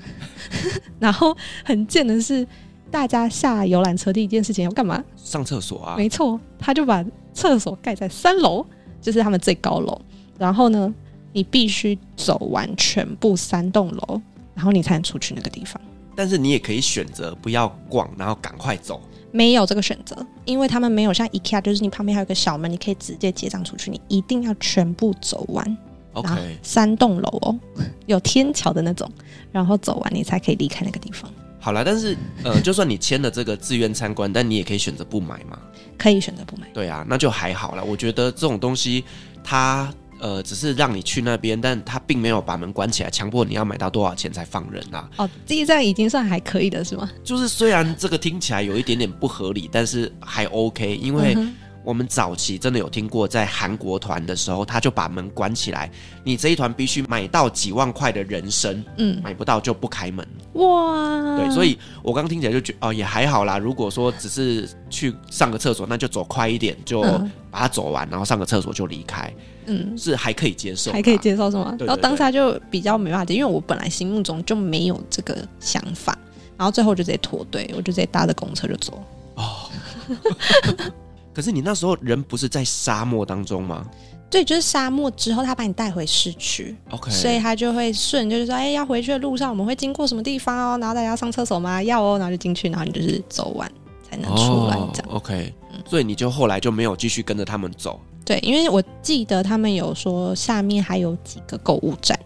[1.01, 2.47] 然后很贱的是，
[2.91, 5.03] 大家下游览车第一件事情要干嘛？
[5.17, 5.97] 上厕所啊！
[5.97, 8.63] 没错，他就把厕所盖在三楼，
[9.01, 9.99] 就是他们最高楼。
[10.39, 10.95] 然后呢，
[11.33, 14.21] 你必须走完全部三栋楼，
[14.55, 15.81] 然后你才能出去那个地方。
[16.19, 19.01] 但是你也可以选择不要逛，然后赶快走。
[19.31, 23.89] 没有这个选择，因为他们没有像 IKEA，就是你旁边还有个小门，你可以直接结账出去。
[23.89, 25.79] 你一定要全部走完。
[26.15, 27.57] OK，三栋楼哦，
[28.07, 29.09] 有天桥的那种，
[29.53, 31.33] 然后走完你才可以离开那个地方。
[31.61, 35.57] 好了，但是呃，就算你签了这个自愿参观，但你也可以选择不买嘛。
[35.97, 36.67] 可以选择不买。
[36.75, 37.85] 对啊，那就还好了。
[37.85, 39.05] 我觉得这种东西
[39.45, 39.89] 它。
[40.21, 45.09] 呃，只是让你去那边，但他并没有把门关起来，强迫你要买到多少钱才放人啊。
[45.17, 47.11] 哦，这一站已经算还可以的是吗？
[47.23, 51.35] 就是虽然这个听起来有一点点不合理，但是还 OK，因为。
[51.37, 51.55] 嗯
[51.89, 55.91] 我们早期真的有听过，在韩国团的时候，他就把门关起来，
[56.23, 60.29] 你这一团必须买到几万块的人参，嗯，买不到就不开门。
[60.53, 63.57] 哇，对，所以我刚刚听起来就觉得哦，也还好啦。
[63.57, 67.01] 如果说只是去上个厕所，那就走快一点，就
[67.51, 69.33] 把它走完，然后上个厕所就离开，
[69.65, 71.75] 嗯，是还可以接受，还可以接受是吗？
[71.79, 76.19] 然后当下就比较没办法接，因为我本来心目中就没有这个想法，
[76.59, 79.03] 然后最后就直接脱队，我就直接搭着公车就走。
[79.37, 79.71] 哦。
[81.39, 83.87] 可是你那时候人不是在沙漠当中吗？
[84.29, 90.79] 对，就是沙漠之后，他把你带回市区，OK，所以他就会顺，就是说，哎，要回去的路上我们会经过什么地方哦？
[90.81, 91.81] 然后大家要上厕所吗？
[91.81, 93.71] 要哦，然后就进去，然后你就是走完
[94.03, 95.55] 才能出来，这样、哦、OK。
[95.87, 98.01] 所以你就后来就没有继续跟着他们走？
[98.25, 102.19] 对，因为我记得他们有说下面还有几个购物站。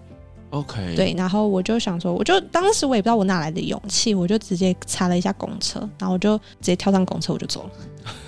[0.52, 7.70] OK，对，然后我就想说，我就当时我也不知道我哪来的勇气，我就直接查了一下公车，然后我就直接跳上公车，我就走了。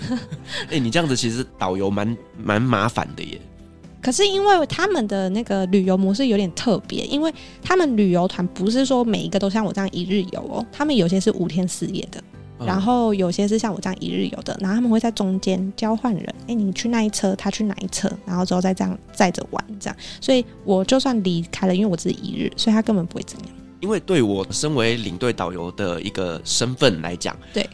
[0.65, 3.39] 哎、欸，你这样子其实导游蛮蛮麻烦的耶。
[4.01, 12.23] 可是因为他们的那个旅游模式有点特别，因为他们旅游团不是说每一个都像我这样一日游哦，他们有些是五天四夜的。
[12.59, 19.97] 然后有些是像我这样一日游的，然后他们会在中间交换人，哎，你去那一车，他去哪一车，然后之后再这样载着玩，这样。
[20.21, 23.49] 所以我就算离开了，因为我只是一日，所以他根本不会怎样。
[23.81, 27.69] 因为对我身为领队导游的一个身份来讲，对，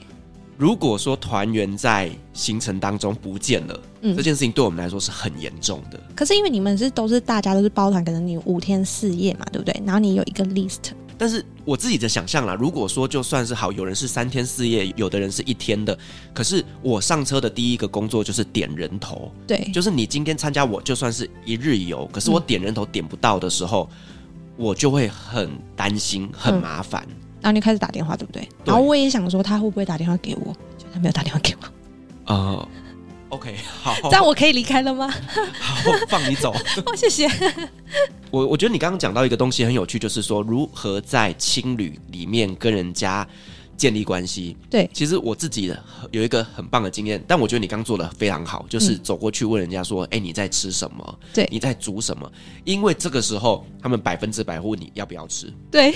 [0.58, 6.00] 如果说团员在行程当中不见了，嗯，这件事情对我们来说是很严重的。
[6.16, 9.82] 可是因为你们是都是大家都是包团，可能你五天四夜嘛，对不对？
[9.86, 10.92] 然后你有一个 list。
[11.22, 15.96] 但是我自己的想象啦，如果说就算是好，有人是三天四夜，有的人是一天的，
[16.34, 27.16] 可是我上车的第一个工作就是点人头，对，就是你今天参加我就算是一日游，可是我点人头点不到的时候，嗯、我就会很担心，很麻烦、嗯。
[27.42, 28.42] 然后你开始打电话，对不对？
[28.42, 32.34] 对，然后我也想说他会不会打电话给我，就他没有打电话给我。
[32.34, 32.91] 哦、uh,
[33.32, 35.10] OK，好，这样我可以离开了吗？
[35.58, 36.54] 好，放你走。
[36.86, 37.30] 哦，谢谢。
[38.30, 43.26] 我我觉得你刚刚讲到一个东西很有趣，就是说如何在青旅里面跟人家
[43.78, 44.58] 建立关系。
[44.70, 45.74] 对，其实我自己
[46.12, 51.20] 有一个很棒的经验，但我觉得你刚做的非常好，就是走过去问人家说：“哎、嗯，你在吃什么？
[51.34, 52.30] 对，你在煮什么？”
[52.66, 55.52] 因为这个时候他们百分之百问你要不要吃。
[55.72, 55.94] 对，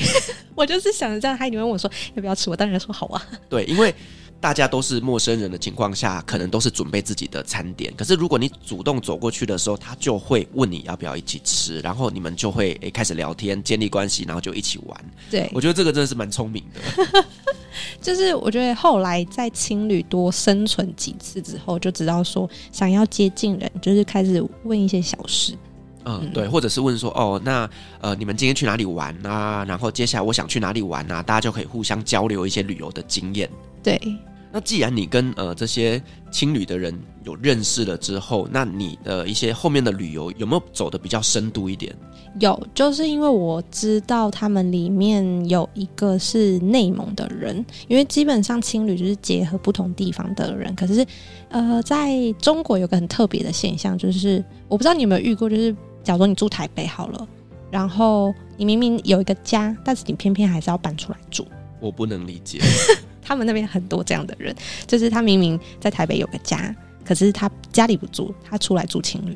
[0.55, 3.21] 我就是想着这样，他你问我说要不要吃，我当然说好啊。
[3.49, 3.93] 对，因为。
[4.41, 7.91] 大家都是陌生人的情况下，可能都是准备自己的餐点。
[7.97, 15.05] 可是如果你主动走过去的时候，他就会问你要不要一起吃，然后你们就会诶开始聊天，建立关系，然后就一起玩。
[15.31, 17.25] 对，我觉得这个真的是蛮聪明的。
[17.99, 25.57] 就是我觉得后来在青旅多生存几次之后，就知道说想要接近人，就是开始问一些小事。
[26.05, 27.67] 嗯，对，或者是问说，哦，那
[27.99, 29.65] 呃，你们今天去哪里玩啊？
[29.67, 31.23] 然后接下来我想去哪里玩啊？
[31.23, 33.49] 大家就可以互相交流一些旅游的经验。
[33.85, 34.17] 对，
[34.51, 41.95] 那既然你跟呃这些青旅的人有认识了之后，那你的一些后面的旅游有没有走的比较深度一点？
[42.39, 50.75] 有，就是因为我知道他们里面有一个是内蒙的人，因为基本上青旅就是结合不同地方的人。
[50.75, 51.05] 可是，
[51.49, 55.73] 呃，在中国有个很特别的现象，就是我不知道你有没有遇过，就是。
[56.05, 57.27] 假如说你住台北好了，
[57.71, 61.47] 然后你明明有一个家，但是你偏偏还是要搬出来住。
[61.79, 62.59] 我不能理解，
[63.25, 64.55] 他们那边很多这样的人，
[64.85, 66.73] 就是他明明在台北有个家，
[67.03, 69.35] 可是他家里不住，他出来住情侣。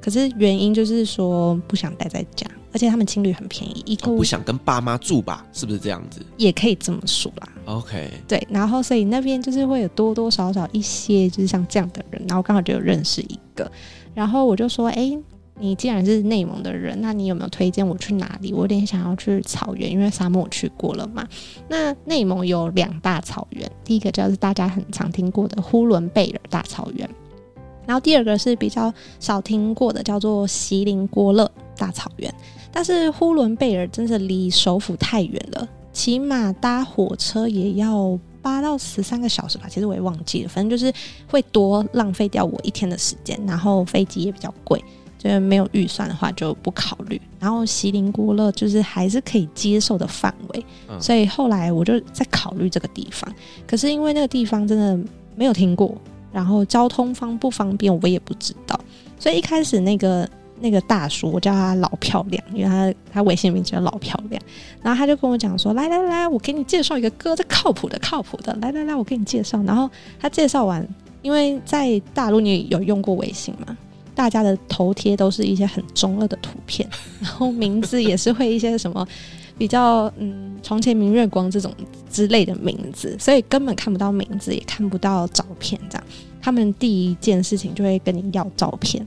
[0.00, 5.46] 可是原因就是说不想待在家，而且他们青旅很便宜，一个、哦、不想跟爸妈住吧？
[5.52, 6.20] 是不是这样子？
[6.36, 7.48] 也可以这么说啦。
[7.66, 13.70] OK，对，然后所以那边就是会有多多少少一些就是像这样的人，然后刚好就有认识一个，
[14.14, 15.18] 然后我就说，哎、欸。
[15.60, 18.52] 你既然是内蒙的人，那你有没有推荐我去哪里？
[18.52, 21.28] 我有点想要去草原，因为沙漠我去过了嘛。
[21.68, 27.08] 那内蒙有两大草原，第一个就是大家很常听过的呼伦贝尔大草原，
[27.86, 32.34] 然后第二个是比较少听过的，叫做锡林郭勒大草原。
[32.72, 39.66] 但是呼伦贝尔真的离首府太远了，起码搭火车也要八到十三个小时吧。
[39.68, 40.90] 其实我也忘记了，反正就是
[41.28, 44.82] 会多浪费掉我一天的时间，然后飞机也比较贵。
[45.22, 53.30] 就是没有预算的话就不考虑，然后锡林郭勒就是还是可以接受的范围，嗯，所以后来我就在考虑这个地方。
[53.66, 54.98] 可是因为那个地方真的
[55.36, 55.94] 没有听过，
[56.32, 58.80] 然后交通方不方便我也不知道，
[59.18, 60.26] 所以一开始那个
[60.58, 64.42] 那个大叔我叫他老漂亮，因为他他微信名叫老漂亮，
[64.82, 69.62] 然后他就跟我讲说，来来来，我给你介绍一个哥，这靠谱的靠谱的，来来来，我给你介绍。
[69.64, 70.86] 然后他介绍完，
[71.20, 73.76] 因为在大陆你有用过微信吗？
[74.20, 76.86] 大家的头贴都是一些很中二的图片，
[77.22, 79.08] 然后名字也是会一些什么
[79.56, 81.72] 比较嗯“床前明月光”这种
[82.10, 85.80] 之类的名字，所以根本看不到名字，也看不到照片。
[85.88, 86.04] 这样，
[86.38, 89.02] 他们第一件事情就会跟你要照片。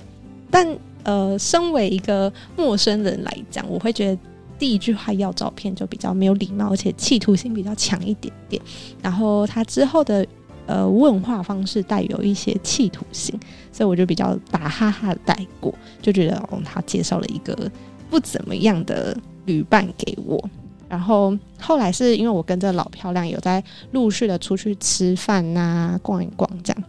[0.49, 0.67] 但
[1.03, 4.19] 呃，身为一个陌生人来讲，我会觉得
[4.57, 8.59] 第一句话要照片就比较没有礼貌，而且企图心比较强一点点。
[8.99, 10.25] 然后他之后的。
[10.65, 13.37] 呃，问话方式带有一些企图性，
[13.71, 17.69] 所以我就比较打哈哈的带过，就觉得哦，他介绍了一个
[18.09, 20.41] 不怎么样的旅伴给我。
[20.87, 26.83] 然后后来是因为我跟这老漂亮有在陆续的出去吃饭呐、啊、逛一逛这样，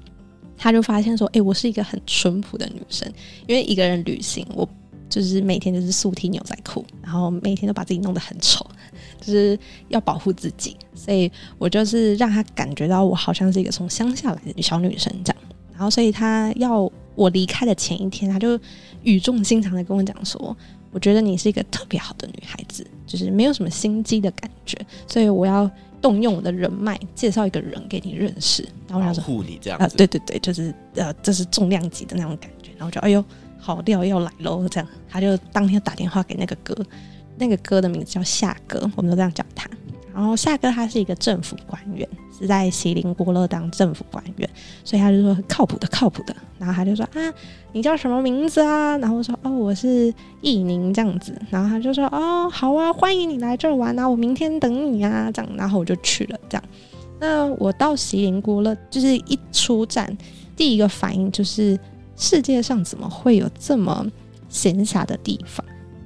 [0.58, 3.10] 他就发现说，哎、我是一个很淳朴的女生，
[3.46, 4.68] 因为一个人旅行，我
[5.08, 8.66] 就是每天就是素 T 牛仔裤，然后每天都把自己弄得很丑。
[9.20, 15.42] 就是要保护自己，所以我就是让他感觉到我好像是一个从乡下来的小女生这样。
[15.72, 18.60] 然后，所以他要我离开的前一天，他就
[19.02, 20.54] 语重心长的跟我讲说
[20.92, 25.70] ：“我觉得你是一个特别好的女孩子，就是没有什么心机的感觉，所以我要
[26.02, 33.24] 动用我的人脉，介绍一个人给你认识。”然后他说：“护你这样啊，对对对，就是呃，这是重量级的那种感觉。”然后就哎呦，
[33.64, 34.68] 好料要来喽！
[34.68, 36.76] 这样，他就当天打电话给那个哥。
[37.36, 39.68] 那个哥的名字叫夏哥，我们都这样叫他。
[40.14, 42.08] 然后夏哥他是一个政府官员，
[42.38, 44.48] 是在锡林郭勒当政府官员，
[44.84, 46.36] 所以他就说很靠谱的，靠谱的。
[46.58, 47.34] 然后他就说啊，
[47.72, 48.96] 你叫什么名字啊？
[48.98, 51.34] 然后说哦，我是易宁这样子。
[51.50, 55.50] 然后他就说哦，好啊，欢迎你来这儿玩啊，我明天等你啊，这样。
[55.56, 56.64] 然后我就去了，这样。
[57.18, 60.16] 那我到锡林郭勒，就是一出站，
[60.54, 61.76] 第一个反应就是
[62.16, 64.06] 世界上怎么会有这么
[64.48, 65.64] 闲暇的地方？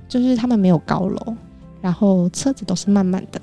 [0.09, 1.36] 就是他们没有高楼，
[1.82, 3.40] 然后车子都是慢慢的，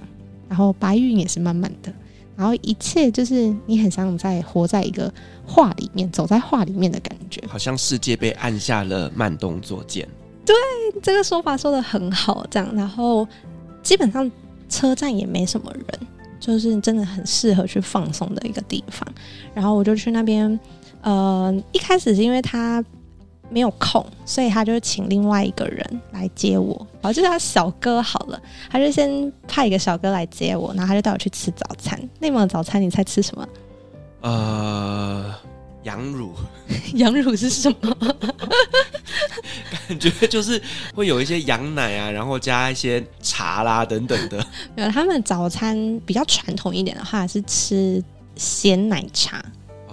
[0.49, 1.93] 然后白云也是慢慢的，
[2.36, 5.13] 然后一切就是你很像在活在一个
[5.45, 10.07] 画里面，走在画里面的感觉，好像世界被按下了慢动作键。
[10.43, 10.55] 对，
[11.01, 13.28] 这个说法说的很好，这样，然后
[13.84, 14.32] 基本上
[14.68, 15.99] 车站也没什么人，
[16.39, 19.07] 就是真的很适合去放松的一个地方。
[19.53, 20.59] 然后我就去那边，
[21.06, 22.84] 呃，一开始是因为他。
[23.47, 28.41] 没有空，所以他就请另外一个人来接我，然后就是他小哥好了，
[28.72, 31.97] 他就先派一个小哥来接我，然后他就带我去吃早餐。
[32.18, 33.47] 内蒙的早餐，你猜吃什么？
[34.22, 35.32] 呃，
[35.84, 36.34] 羊乳。
[36.95, 37.95] 羊乳是什么？
[39.88, 40.60] 感觉就是
[40.95, 44.43] 会有一些羊奶啊，然后加一些茶啦等等的。
[44.76, 48.03] 没有，他们早餐比较传统一点的话是吃
[48.36, 49.39] 鲜奶茶。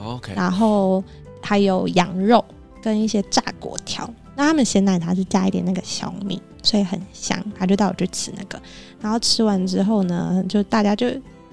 [0.02, 1.02] OK，然后
[1.40, 2.44] 还有羊肉。
[2.84, 7.40] 跟一些炸果条，那他们鲜奶茶是加一点那个小米，所以很香。
[7.56, 8.60] 他就带我去吃那个，
[9.00, 11.06] 然后吃完之后呢，就大家就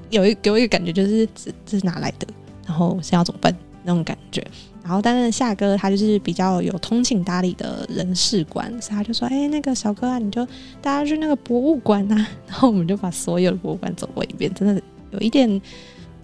[0.09, 2.25] 有一给我一个感觉，就是这这是哪来的？
[2.65, 4.43] 然后现在要怎么办那种感觉？
[4.81, 10.43] 然后，但是夏哥他就是比较有通情达理的人事官，所以他就说：“哎、那个小哥啊，你就
[10.81, 12.15] 带他去那个博物馆呐。”
[12.49, 14.81] 然后我们就把所有的博物馆走过一遍，真的
[15.11, 15.61] 有一点，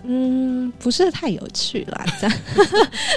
[0.08, 2.06] 嗯，不是太有趣啦。
[2.22, 2.38] 这样，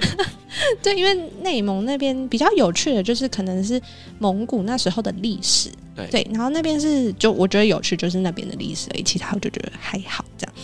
[0.82, 3.80] 对，因为内蒙那边比较有趣的就是可能是
[4.18, 10.55] 蒙古那时候的历史，对，对，然后那边是就我觉得有趣就是那边的历史而已，其他我就觉得还好这样。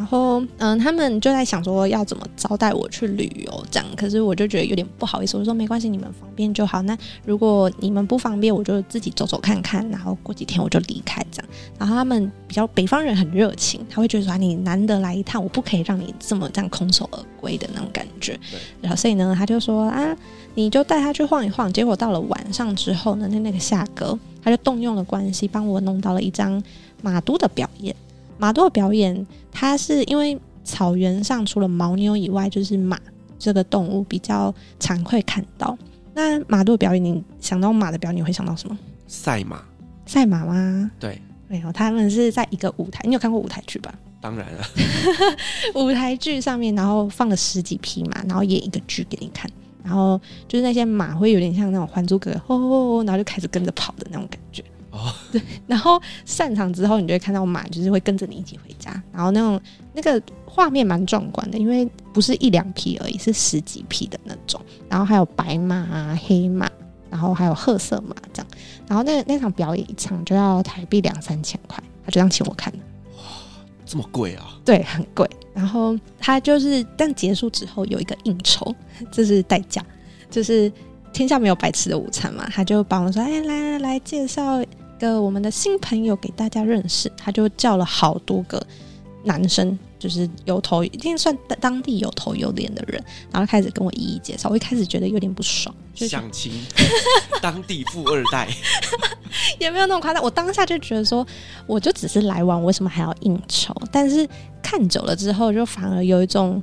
[0.00, 3.86] 然后，嗯，他们就在想说要怎么招待我去旅游，这样。
[3.94, 6.80] 可是我就觉得有点不好意思，我说没关系，你们方便就好。
[6.80, 6.96] 那
[7.26, 11.50] 如果你们不方便，我就自己走走看看，然后过几天我就离开这样。
[11.78, 18.40] 然后他们比较北方人很热情，他会觉得说你难得来一趟，我不可以让你这么这样空手而归的那种感觉。
[18.80, 20.16] 然后所以呢，他就说啊，
[20.54, 21.70] 你就带他去晃一晃。
[21.70, 26.62] 结果到了晚上之后呢，那那个夏哥他就动用了关系，帮我弄到了一张
[27.02, 27.94] 马都的表演。
[28.40, 32.98] 马都的表演，它是因为草原上除了牦牛以外，就是马
[33.38, 35.76] 这个动物比较常会看到。
[36.14, 38.76] 那马都的表演，你想到马的表演，你会想到什么？
[39.06, 39.62] 赛马？
[40.06, 40.90] 赛马吗？
[40.98, 43.00] 对，没有，他们是在一个舞台。
[43.04, 43.94] 你有看过舞台剧吧？
[44.20, 44.64] 当然了，
[45.76, 49.50] 舞台剧上面，然后放了十几匹马，然后演一个剧给你看。
[49.82, 54.62] 然后就是那些马会有点像那种《还珠格格》，吼吼吼，然后就开始跟着跑的那种感觉。
[54.90, 59.60] 哦， 对，然后散场之后，你就会看到马，就是会跟着你一起回家，然后那种
[59.92, 66.68] 那个画面蛮壮观的，因为不是一两匹而已，是十几匹的那种，然后还有白马啊、黑马，
[67.08, 68.46] 然后还有褐色马这样，
[68.88, 72.78] 然后那那场表演一场就要台币两三千块，他就这样请我看的。
[73.16, 73.22] 哇，
[73.86, 74.58] 这么贵啊？
[74.64, 75.28] 对，很贵。
[75.54, 78.74] 然后他就是，但结束之后有一个应酬，
[79.10, 79.84] 这是代价，
[80.30, 80.72] 就是
[81.12, 84.60] 天下没有白吃的午餐嘛，他就帮我说，哎，来来来，介绍。
[85.00, 88.64] 个我们的新朋友给大家认识，他就叫了好多个
[89.24, 94.48] 男生，就是有头，一定算当地有头有脸的人，然后开始跟我一一介绍。
[94.48, 96.52] 我一开始觉得有点不爽，相亲，
[97.42, 98.48] 当地富二代
[99.58, 100.22] 也没有那么夸张。
[100.22, 101.26] 我当下就觉得说，
[101.66, 103.74] 我就只是来玩，为什么还要应酬？
[103.90, 104.28] 但是
[104.62, 106.62] 看久了之后，就反而有一种，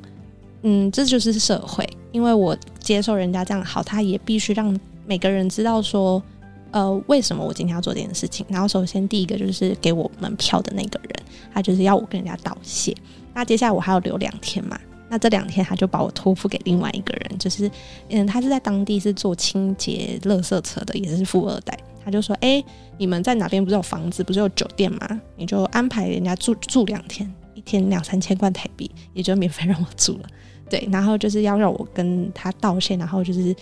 [0.62, 6.22] 嗯，这就是社会，因为我接受人家这样好，他也必须让每个人知道说。
[6.72, 8.46] 呃，为什么我今天要做这件事情？
[8.50, 11.14] 然后首先第一个就是给我门票的那个人，
[11.54, 12.96] 他就是要我跟人家道谢。
[13.34, 14.80] 那接下来我还要留两天嘛？
[15.10, 17.72] 那这两天他就把我托付给另外一个人，就是
[18.10, 21.78] 嗯，他是在当地是做清洁垃圾车的，也是富二代。
[22.04, 22.64] 他就说：“哎、
[22.98, 25.22] 你们在哪边不是有房子，不是有酒店吗？
[25.36, 30.24] 你就安排人家住住两天，一天两三千块台币，也就免费让我住了。
[30.70, 33.56] 对，然后就是要让我跟他道歉，然后就是。”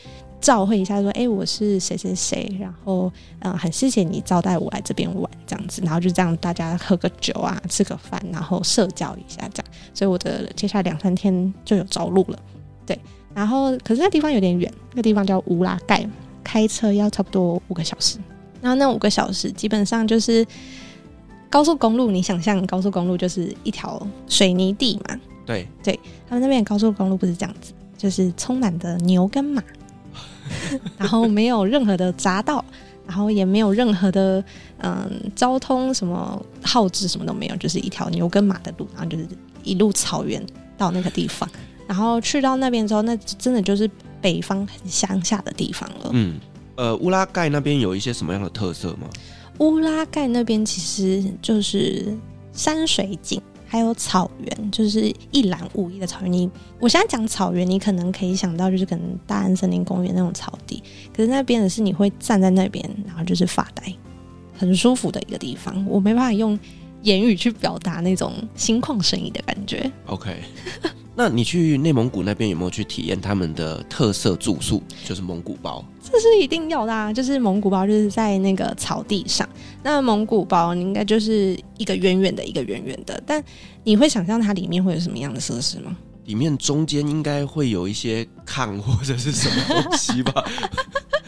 [0.46, 9.74] 照会一下，说：“哎、欸，我是谁谁谁，然后嗯，很谢谢你招待我来这边玩，这样子，然后就这样大家喝个酒啊，吃个饭，然后社交一下，这样。
[9.92, 12.38] 所以我的接下来两三天就有着陆了，
[12.86, 12.96] 对。
[13.34, 16.08] 然后可是那地方有点远，那个地方叫乌拉盖，
[16.44, 18.20] 开车要差不多五个小时。
[18.62, 20.46] 然后那五个小时基本上就是
[21.50, 25.20] 高速公路，你想象高速公路就是一条水泥地嘛？
[25.44, 29.64] 对，对他们那边高速公路不是这样子，就是充满的牛跟马。”
[30.98, 32.64] 然后没有任何的匝道，
[33.08, 34.44] 然后也没有任何的
[34.80, 39.28] 嗯交通什么号志什么都没有，就是一条牛跟马的路，然后就是
[39.64, 40.44] 一路草原
[40.78, 41.50] 到那个地方，
[41.88, 43.90] 然后去到那边之后，那真的就是
[44.22, 46.10] 北方很乡下的地方了。
[46.14, 46.40] 嗯，
[46.76, 49.08] 呃，乌拉盖那边有一些什么样的特色吗？
[49.60, 52.16] 乌拉盖那边其实就是
[52.52, 53.42] 山水景。
[53.68, 56.32] 还有草原，就是一览无遗的草原。
[56.32, 56.50] 你
[56.80, 60.82] 我现在讲草原，你可能可以想到就是可能大安森林公园那种草地，
[61.14, 63.94] 可是那边的是你会站在那边，然后就是发呆，
[64.58, 65.86] 很舒服的一个地方。
[65.88, 66.58] 我没办法用
[67.02, 69.92] 言语去表达那种心旷神怡的感觉。
[70.06, 70.36] OK，
[71.18, 74.84] 那你去内蒙古那边有没有去体验他们的特色住宿？
[75.06, 75.84] 就是蒙古包。
[76.04, 77.12] 这是一定要的啊！
[77.12, 79.48] 就是蒙古包，就是在那个草地上。
[79.82, 83.22] 那蒙古包，你应该就是一个圆圆的，一个圆圆的。
[83.26, 83.44] 但
[83.84, 85.96] 你会想象它里面会有什么样的设施吗？
[86.26, 90.44] 里面中间应该会有一些炕或者是什么东西吧？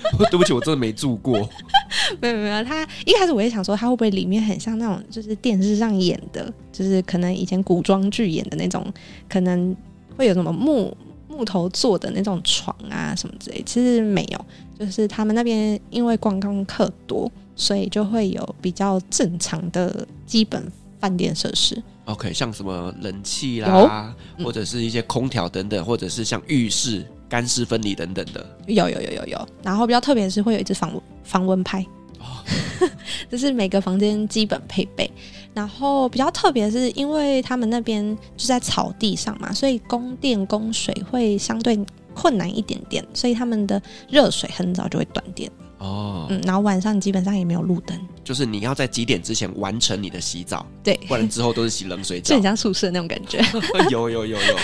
[0.29, 1.37] 对不起，我真的没住过。
[2.21, 8.85] 没有没有，他一开始我也想说，他会不会里面很像那种，就是电视上演的，就是可能以前古装剧演的那种，
[9.29, 9.75] 可能
[10.15, 10.95] 会有什么木
[11.27, 13.61] 木头做的那种床啊什么之类。
[13.65, 14.45] 其实没有。
[14.79, 21.81] 就是他们那边因为观光客多，所以就会有比较正常的基本饭店设施。
[22.05, 28.45] OK，像什么冷气啦，或者是一些空调等等，或者是像浴室干湿分离等等的。
[28.67, 29.47] 有有有有有。
[29.63, 31.85] 然后比较特别的是会有一只防防蚊拍。
[32.19, 32.43] 哦，
[33.29, 35.09] 这是每个房间基本配备。
[35.53, 41.79] 然后比较特别的是，因为他们那边就在草地上嘛，所以供电供水会相对
[42.13, 45.51] 困难一点点，所以他们的热水很早就会断电。
[45.79, 53.43] 哦，嗯，然后晚上基本上也没有路灯，就是你要在几点之前完成你的洗澡，对，不然之后都是洗冷水澡， 就很像宿舍那种感觉。
[53.89, 54.57] 有有有有，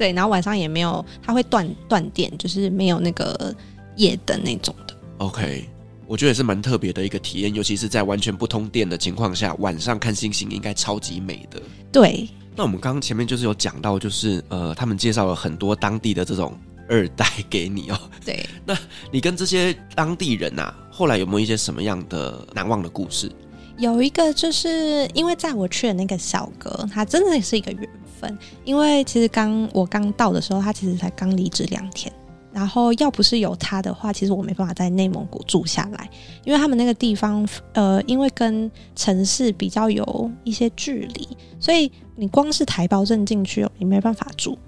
[0.00, 3.54] 对，然后晚上也没有，它会断断电，就是没有那个
[3.96, 4.96] 夜灯那种的。
[5.18, 5.68] OK，
[6.06, 11.60] 我觉得也是蛮特别的一个体验，尤其是在完全不通电的情况下，晚上看星星应该超级美的。
[11.92, 12.26] 对，
[12.56, 16.58] 那我们刚刚前面就是有讲到，就是呃，他们介绍了很多当地的这种。
[16.88, 18.76] 二代 给你哦，对， 那
[19.12, 23.30] 你跟这些当地人呐、啊，后来有没有一些什么样的难忘的故事？
[23.78, 27.88] 有一个就是因为在我去的那个小哥，他真的是一个缘
[28.20, 28.38] 分。
[28.64, 32.12] 因为其实刚我刚到的时候，他其实才刚离职两天，
[32.52, 36.08] 然后要不是有他的话，其实我没办法在内蒙古住下来，
[36.44, 44.58] 因为他们那个地方，呃，因为跟城市比较有一些距离，所以你光是台胞证进去，你没办法住。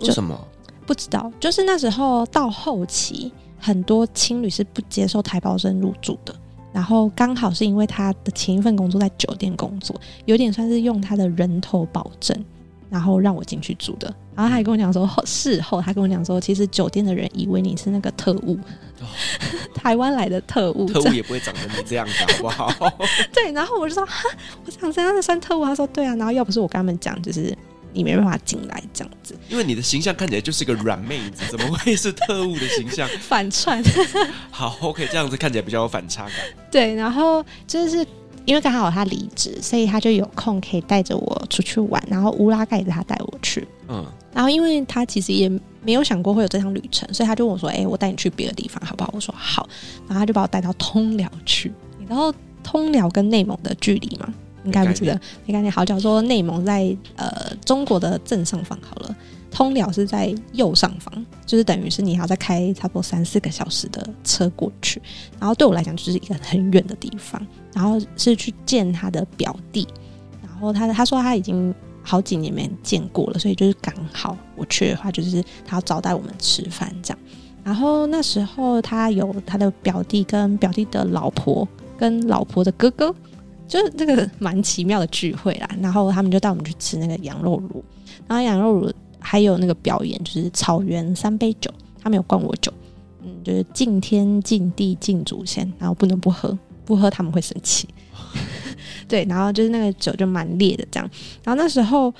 [0.00, 0.38] 为什么？
[0.86, 6.34] 不知道，就是那时候到后期，很多青旅是不接受台胞证入住的。
[6.72, 9.94] 然后刚好是因为他的前一份工作在酒店工作，
[10.24, 12.44] 有点算是用他的人头保证，
[12.90, 14.14] 然后让我进去住的。
[14.34, 18.58] 然后他还跟我讲说，事后他跟我讲说，其实酒店的人以为你是那个特务，
[19.00, 19.06] 哦、
[19.74, 22.72] 台湾来的特务，特务也不会长成你这样子，好不好？
[23.32, 24.28] 对，然后我就说，哈，
[24.66, 25.64] 我想这样子算特务？
[25.64, 26.14] 他说，对啊。
[26.16, 27.56] 然后要不是我跟他们讲，就是。
[27.92, 33.08] 你没办法进来这样子，因为你的形象看起来就是个软妹子，怎么会是特务的形象？
[33.20, 33.82] 反串。
[34.48, 36.34] 好，OK，这样子看起来比较有反差感。
[36.70, 38.06] 对，然后就是
[38.46, 43.66] 因为刚好他离职，所以他就有空可以带着我出去玩，然后乌拉盖子他带我去。
[43.88, 45.48] 嗯，然后因为他其实也
[45.82, 49.68] 没有想过会有这趟旅程，所以他就问我说：“哎、欸，我带你去别的地方好不好？”我说：“好。”
[50.08, 51.72] 然后他就把我带到通辽去。
[52.08, 52.32] 然后
[52.62, 54.32] 通辽跟内蒙的距离嘛。
[54.64, 55.72] 应该不记得，没概念。
[55.72, 59.16] 好，假如说内蒙在呃中国的正上方好了，
[59.50, 65.00] 通辽是在右上方，就是等于是你要再开差不多三四个小时的车过去。
[65.38, 69.88] 然后对我来讲就是一个很远的地方，然后是去见他的表弟，
[70.42, 77.18] 然后他他说他已经好几年没见过了，所以就是刚好我去的话，就是他要招待我们吃饭这样。
[77.64, 81.66] 然后那时候他有他的表弟跟表弟的老婆
[81.98, 83.14] 跟老婆的哥哥。
[83.70, 87.84] 就是这个蛮奇妙的聚会啦，然后他们就带我们去吃那个羊肉炉，
[88.26, 91.70] 然后羊肉炉还有那个表演，就是草原三杯酒，
[92.02, 92.72] 他们有灌我酒，
[93.22, 97.88] 嗯，就是敬天敬地敬祖先，然后不能不喝，不喝他们会生气，
[99.06, 101.08] 对，然后就是那个酒就蛮烈的这样，
[101.44, 102.12] 然后那时候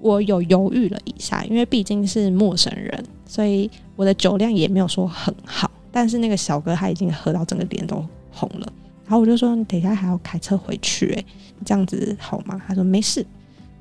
[0.00, 8.70] 我有犹豫了一下，因为毕竟是陌生人，所以我的酒量也没有说很好，但是那个小哥他已经喝到整个脸都红了。
[9.08, 11.24] 然后我就说，你等一下还要开车回去，欸，哎，
[11.64, 12.60] 这样子好吗？
[12.68, 13.24] 他说没事。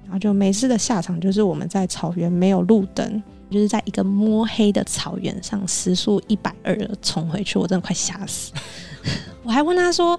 [0.05, 3.21] 然后就没事的下场就是我们在草原没有路灯，
[3.51, 8.53] 就是在一个摸黑的草原上时速一百二的冲回去，我真的快吓死。
[9.43, 10.17] 我还问他说：“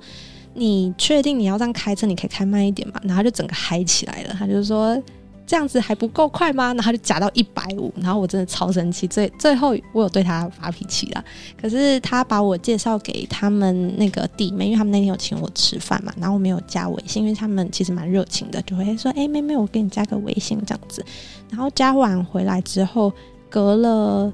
[0.52, 2.06] 你确定你要这样开车？
[2.06, 5.02] 你可以开慢一点吗？”然后就整个嗨起来了，他就说。
[5.48, 6.74] 这样子还不够快吗？
[6.74, 9.08] 然后就加到一百五，然后我真的超生气。
[9.08, 11.24] 最最后我有对他发脾气了，
[11.58, 21.02] 可是他把我介绍给他们那个弟妹，因为他们那天有请我吃饭嘛，然后我没有加微信，因为他们其实蛮热情的，就会说：“哎、妹妹，我给你加个微信这样子。”
[21.48, 23.10] 然后加完回来之后，
[23.48, 24.30] 隔了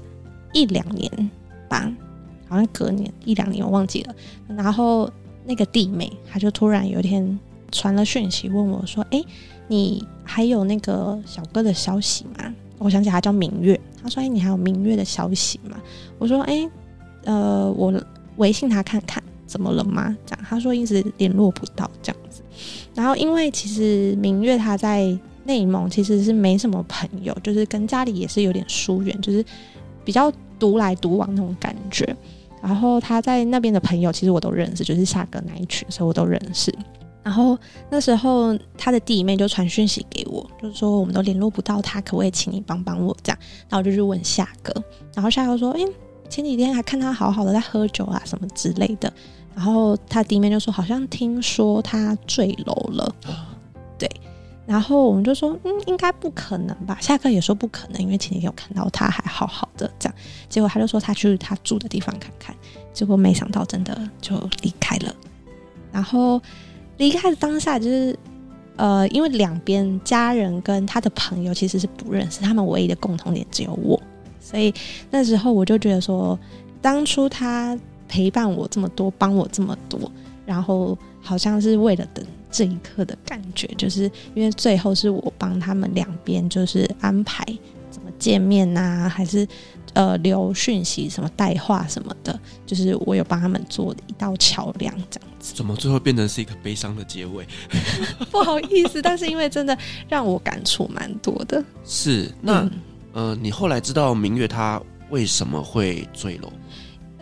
[0.51, 1.09] 一两年
[1.69, 1.89] 吧，
[2.49, 4.13] 好像隔年一两年我忘记了。
[4.49, 5.09] 然后
[5.45, 7.39] 那个弟妹他就突然有一天
[7.71, 9.23] 传了讯息问我说：“哎、”
[9.67, 12.53] 你还有那个小哥的消息吗？
[12.77, 15.77] 我想起他叫明月，他说：“哎，你还有明月的消息吗？”
[16.19, 16.69] 我说：“哎，
[17.23, 17.93] 呃，我
[18.35, 22.41] 微信他看看，怎么了吗？”这样他说一直联络不到这样子。
[22.93, 29.43] 然后因为其实明月他在内蒙其实是没什么朋友，就是跟家里也是有点疏远，就是
[30.03, 32.15] 比较独来独往那种感觉。
[32.61, 36.73] 然后他在那边的朋友其实我都认识，就是下个那一群，所以我都认识。
[37.25, 37.57] 然后
[37.89, 43.39] 那时候他的弟妹就传讯息给我，就是说我们都联络不到他，可不可以请你帮帮我这样？
[43.67, 44.71] 然后我就去问夏哥，
[45.15, 45.79] 然后夏哥说：“哎，
[46.29, 49.11] 前几天还看他好好的在喝酒啊什么之类的。”
[49.55, 53.15] 然后他弟妹就说：“好像听说他坠楼了。
[53.97, 54.07] ”对，
[54.67, 60.15] 然后我们就说：“嗯，应该不可能吧？”夏哥也说不可能，因为前几天有看到他还好好的这样。
[60.47, 62.55] 结果他就说他去他住的地方看看，
[62.93, 65.15] 结果没想到真的就离开了，
[65.91, 66.39] 然后。
[66.97, 68.17] 离开的当下，就是
[68.77, 74.01] 呃，因为两边家人跟他的朋友其实是不认识，他们唯一的共同点只有我，
[74.39, 74.73] 所以
[75.09, 76.37] 那时候我就觉得说，
[76.81, 77.77] 当初他
[78.07, 80.11] 陪伴我这么多，帮我这么多，
[80.45, 87.45] 然后好像是为了等这一刻的感觉，就是因为最后是我帮他们两边就是安排
[87.89, 89.47] 怎么见面呐、还是
[89.93, 95.24] 呃留讯息什么带话什么的，就是我有帮他们做一道桥梁这样。
[95.55, 97.47] 怎么最后变成是一个悲伤的结尾？
[98.29, 99.75] 不好意思，但是因为真的
[100.09, 101.63] 让我感触蛮多的。
[101.85, 102.71] 是那、嗯、
[103.13, 106.51] 呃，你后来知道明月他为什么会坠楼？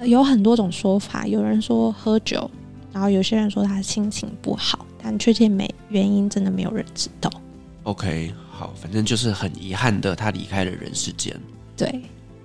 [0.05, 2.49] 有很多种说法，有人说喝酒。
[2.91, 7.27] 然后有些人说他心情不好，但确切没原因，真的没有人知道。
[7.83, 11.35] OK，好，反正就是很遗憾的，他离开了人世间。
[11.75, 12.01] 对，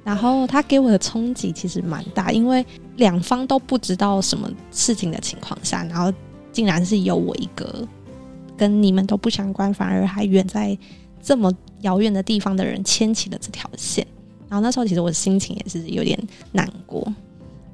[0.08, 2.64] 然后他给我的冲击其实蛮大，因为
[2.96, 6.10] 两方都不知道什么事情的情况下，然后
[6.50, 7.86] 竟然是有我一个
[8.56, 10.76] 跟你们都不相关，反而还远在
[11.22, 11.52] 这么
[11.82, 14.06] 遥远的地方的人牵起了这条线。
[14.48, 16.18] 然后那时候其实我心情也是有点
[16.52, 17.06] 难过。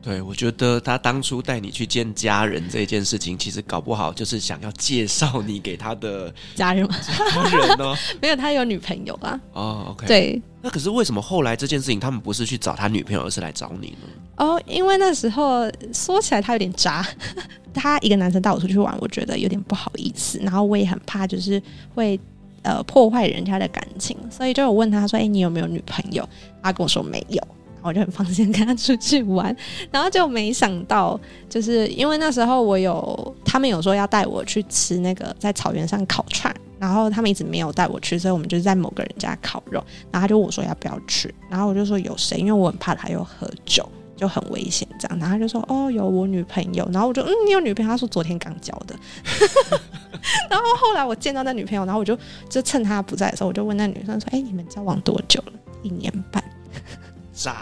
[0.05, 6.94] 对，我觉得他当初带你去见家人这件事情，其实搞不好就是想要介绍你给他的家人吗？
[7.00, 7.94] 家人呢？
[8.20, 9.40] 没有，他有女朋友啊。
[9.55, 10.07] 哦，OK。
[10.07, 14.09] 对，那可是为什么后来这件事情，他们不是去找他女朋友，而是来找你呢？
[14.36, 15.62] 哦，因为那时候
[15.94, 17.02] 说起来他有点渣，
[17.72, 21.62] 他一个男生带我出去玩，我觉得有点不好意思，然后我也很怕就是
[21.94, 22.20] 会
[22.61, 26.28] 呃破坏人家的感情，所以就有问他说：“哎，你有没有女朋友？”
[26.62, 27.42] 他跟我说没有。
[27.89, 29.55] 我就很放心跟他出去玩，
[29.93, 47.91] 然后就没想到，就是因为那时候我有他们有说要带我去吃那个在草原上烤串，然后他们一直没有带我去，所以我们就是在某个人家烤肉，然后他就问我说要不要去，然后我就说有谁，因为我很怕他又喝酒，就很危险这样，然后他就说哦有我女朋友，然后我就嗯你有女朋友？
[47.91, 48.97] 他说昨天刚交的，
[50.49, 52.18] 然后后来我见到那女朋友，然后我就
[52.49, 55.53] 就趁他不在的时候，我就问那女生说哎你们交往多久了？
[55.82, 56.43] 一年半。
[57.35, 57.53] 渣，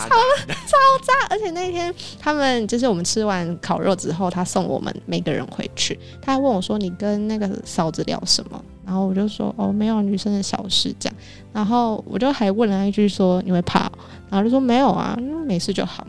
[0.00, 1.26] 超超渣！
[1.30, 5.98] 而且那天他们就是我们吃完烤肉之后，他送我们每个人回去。
[6.20, 11.16] 他还问我说：“你跟那个嫂子聊什么？”然后我就说：“哦，没有女生的小事这样。”
[11.52, 13.90] 然后我就还问了一句说：“你会怕？”
[14.28, 15.16] 然后就说：“没有啊，
[15.46, 16.04] 没事就好。”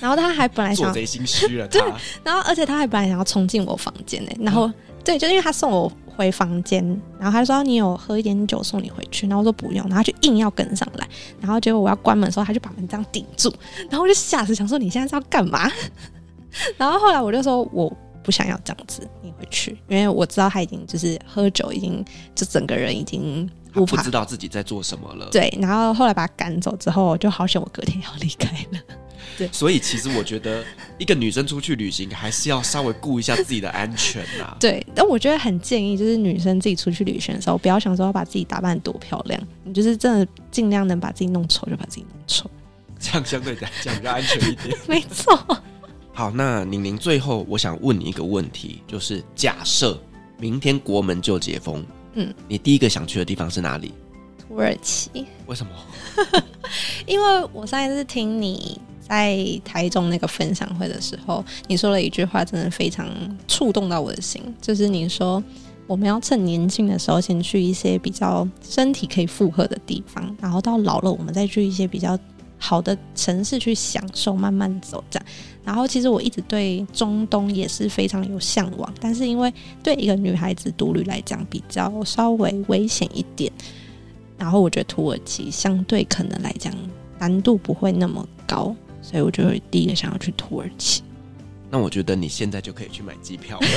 [0.00, 1.80] 然后他还本来想做贼心虚了，对。
[2.24, 4.30] 然后而且他还本来想要冲进我房间呢。
[4.40, 4.74] 然后、嗯、
[5.06, 5.90] 对，就是因为他送我。
[6.16, 6.82] 回房间，
[7.18, 11.06] 然后他就说：“你有喝一点酒送你回去。”然后我说：“不用。”然后他就硬要跟上来，
[11.42, 13.52] 然后结果我要关门的时候，他就把门这样顶住，
[13.90, 15.70] 然后我就吓死，想说：“你现在是要干嘛？”
[16.78, 22.02] 然后后来我就说：“我不想要这样子，你回去，因为我知道他已经就是喝酒，已经
[22.34, 28.80] 就整个人已经不知道自己在做什么了。”对，然后后来把他赶走之后，就好险，我隔天要离开了。
[29.36, 30.64] 对，所以其实我觉得
[30.98, 34.56] 一个女生出去旅行还是要稍微顾一下自己的安全呐。
[34.60, 42.50] 对，但我觉得很建议，就是女生自己出去旅行的时候，不要想说要把自己打扮多漂亮，你就是真的尽量能把自己弄丑就把自己弄丑，
[42.98, 44.76] 这样相对来讲比较安全一点。
[44.88, 45.38] 没错。
[46.12, 50.00] 好，那宁宁最后我想问你一个问题，就是假设
[50.38, 51.84] 明天国门就解封，
[52.14, 53.92] 嗯，你第一个想去的地方是哪里？
[54.48, 55.26] 土耳其。
[55.46, 55.72] 为什么？
[57.06, 58.80] 因为我上一次听你。
[59.08, 63.08] 在台中那个分享会的时候，你说了一句话，真的非常
[63.46, 64.42] 触动到我的心。
[64.60, 65.42] 就是你说，
[65.86, 72.18] 我们要趁年轻的时候，先去一些比较身体可以负荷的地方，然后到老了，我们再去一些比较
[72.58, 75.26] 好的城市去享受，慢慢走这样。
[75.64, 79.52] 然后，其实我一直对中东也是非常有向往，但是因为
[79.82, 83.52] 对一个女孩子独旅来讲，比较稍微危险一点。
[84.38, 86.72] 然后，我觉得土耳其相对可能来讲
[87.18, 88.74] 难度不会那么高。
[89.08, 91.04] 所以我就会第一个想要去土耳其。
[91.70, 93.68] 那我觉得你现在就可以去买机票了，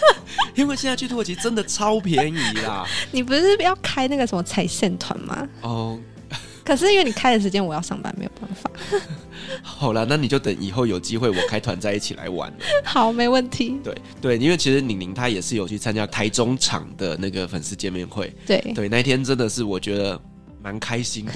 [0.54, 2.86] 因为现在去土耳其真的超便宜啦。
[3.10, 5.48] 你不是要开那个什么踩线团吗？
[5.62, 5.98] 哦，
[6.62, 8.70] 可是因为你开的时间我要上班，没有办法。
[9.62, 12.52] 好了，那你就等以后有机会我开团再一起来玩。
[12.84, 13.78] 好，没问题。
[13.82, 18.30] 对对，因为其实宁宁她也是有去参加台中场的那个粉丝见面会。
[18.46, 20.20] 对对，那一天真的是我觉得。
[20.64, 21.34] 蛮开心的，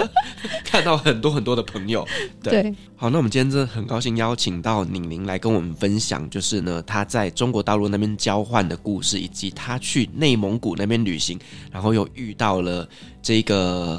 [0.62, 2.06] 看到很多很多的朋友。
[2.42, 11.40] 对，对好，那我们今天真的很高兴邀请到宁宁来跟我们分享，就是呢，他在中国大陆那边交换的故事，以及他去内蒙古那边旅行，
[11.72, 12.86] 然后又遇到了
[13.22, 13.98] 这个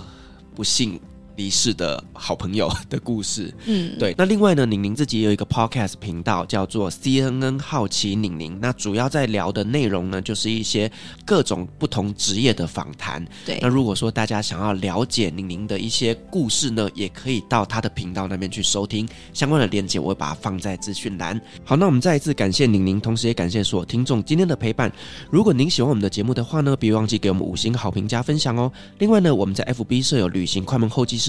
[0.54, 1.00] 不幸。
[1.40, 4.14] 离世的好朋友的故事，嗯，对。
[4.18, 8.60] 那另外呢，宁宁自己也有一个 podcast 频道，叫做 CNN 好奇宁宁。
[8.62, 10.92] 那主要在聊的内容呢，就是一些
[11.26, 13.26] 各种不同职业的访谈。
[13.46, 13.58] 对。
[13.62, 21.40] 那如果说大家想要了解宁宁的一些故事呢，也可以到他的频道那边去收听相关的链接，我会把它放在资讯栏。
[21.64, 24.92] 好，那我们再一次感谢宁宁，同时也感谢所有听众今天的陪伴。
[25.32, 28.70] 如果您喜欢我们的节目的话呢，别忘记给我们五星好评加分享哦。
[28.98, 31.29] 另外呢，我们在 FB 设有旅行快门后期室。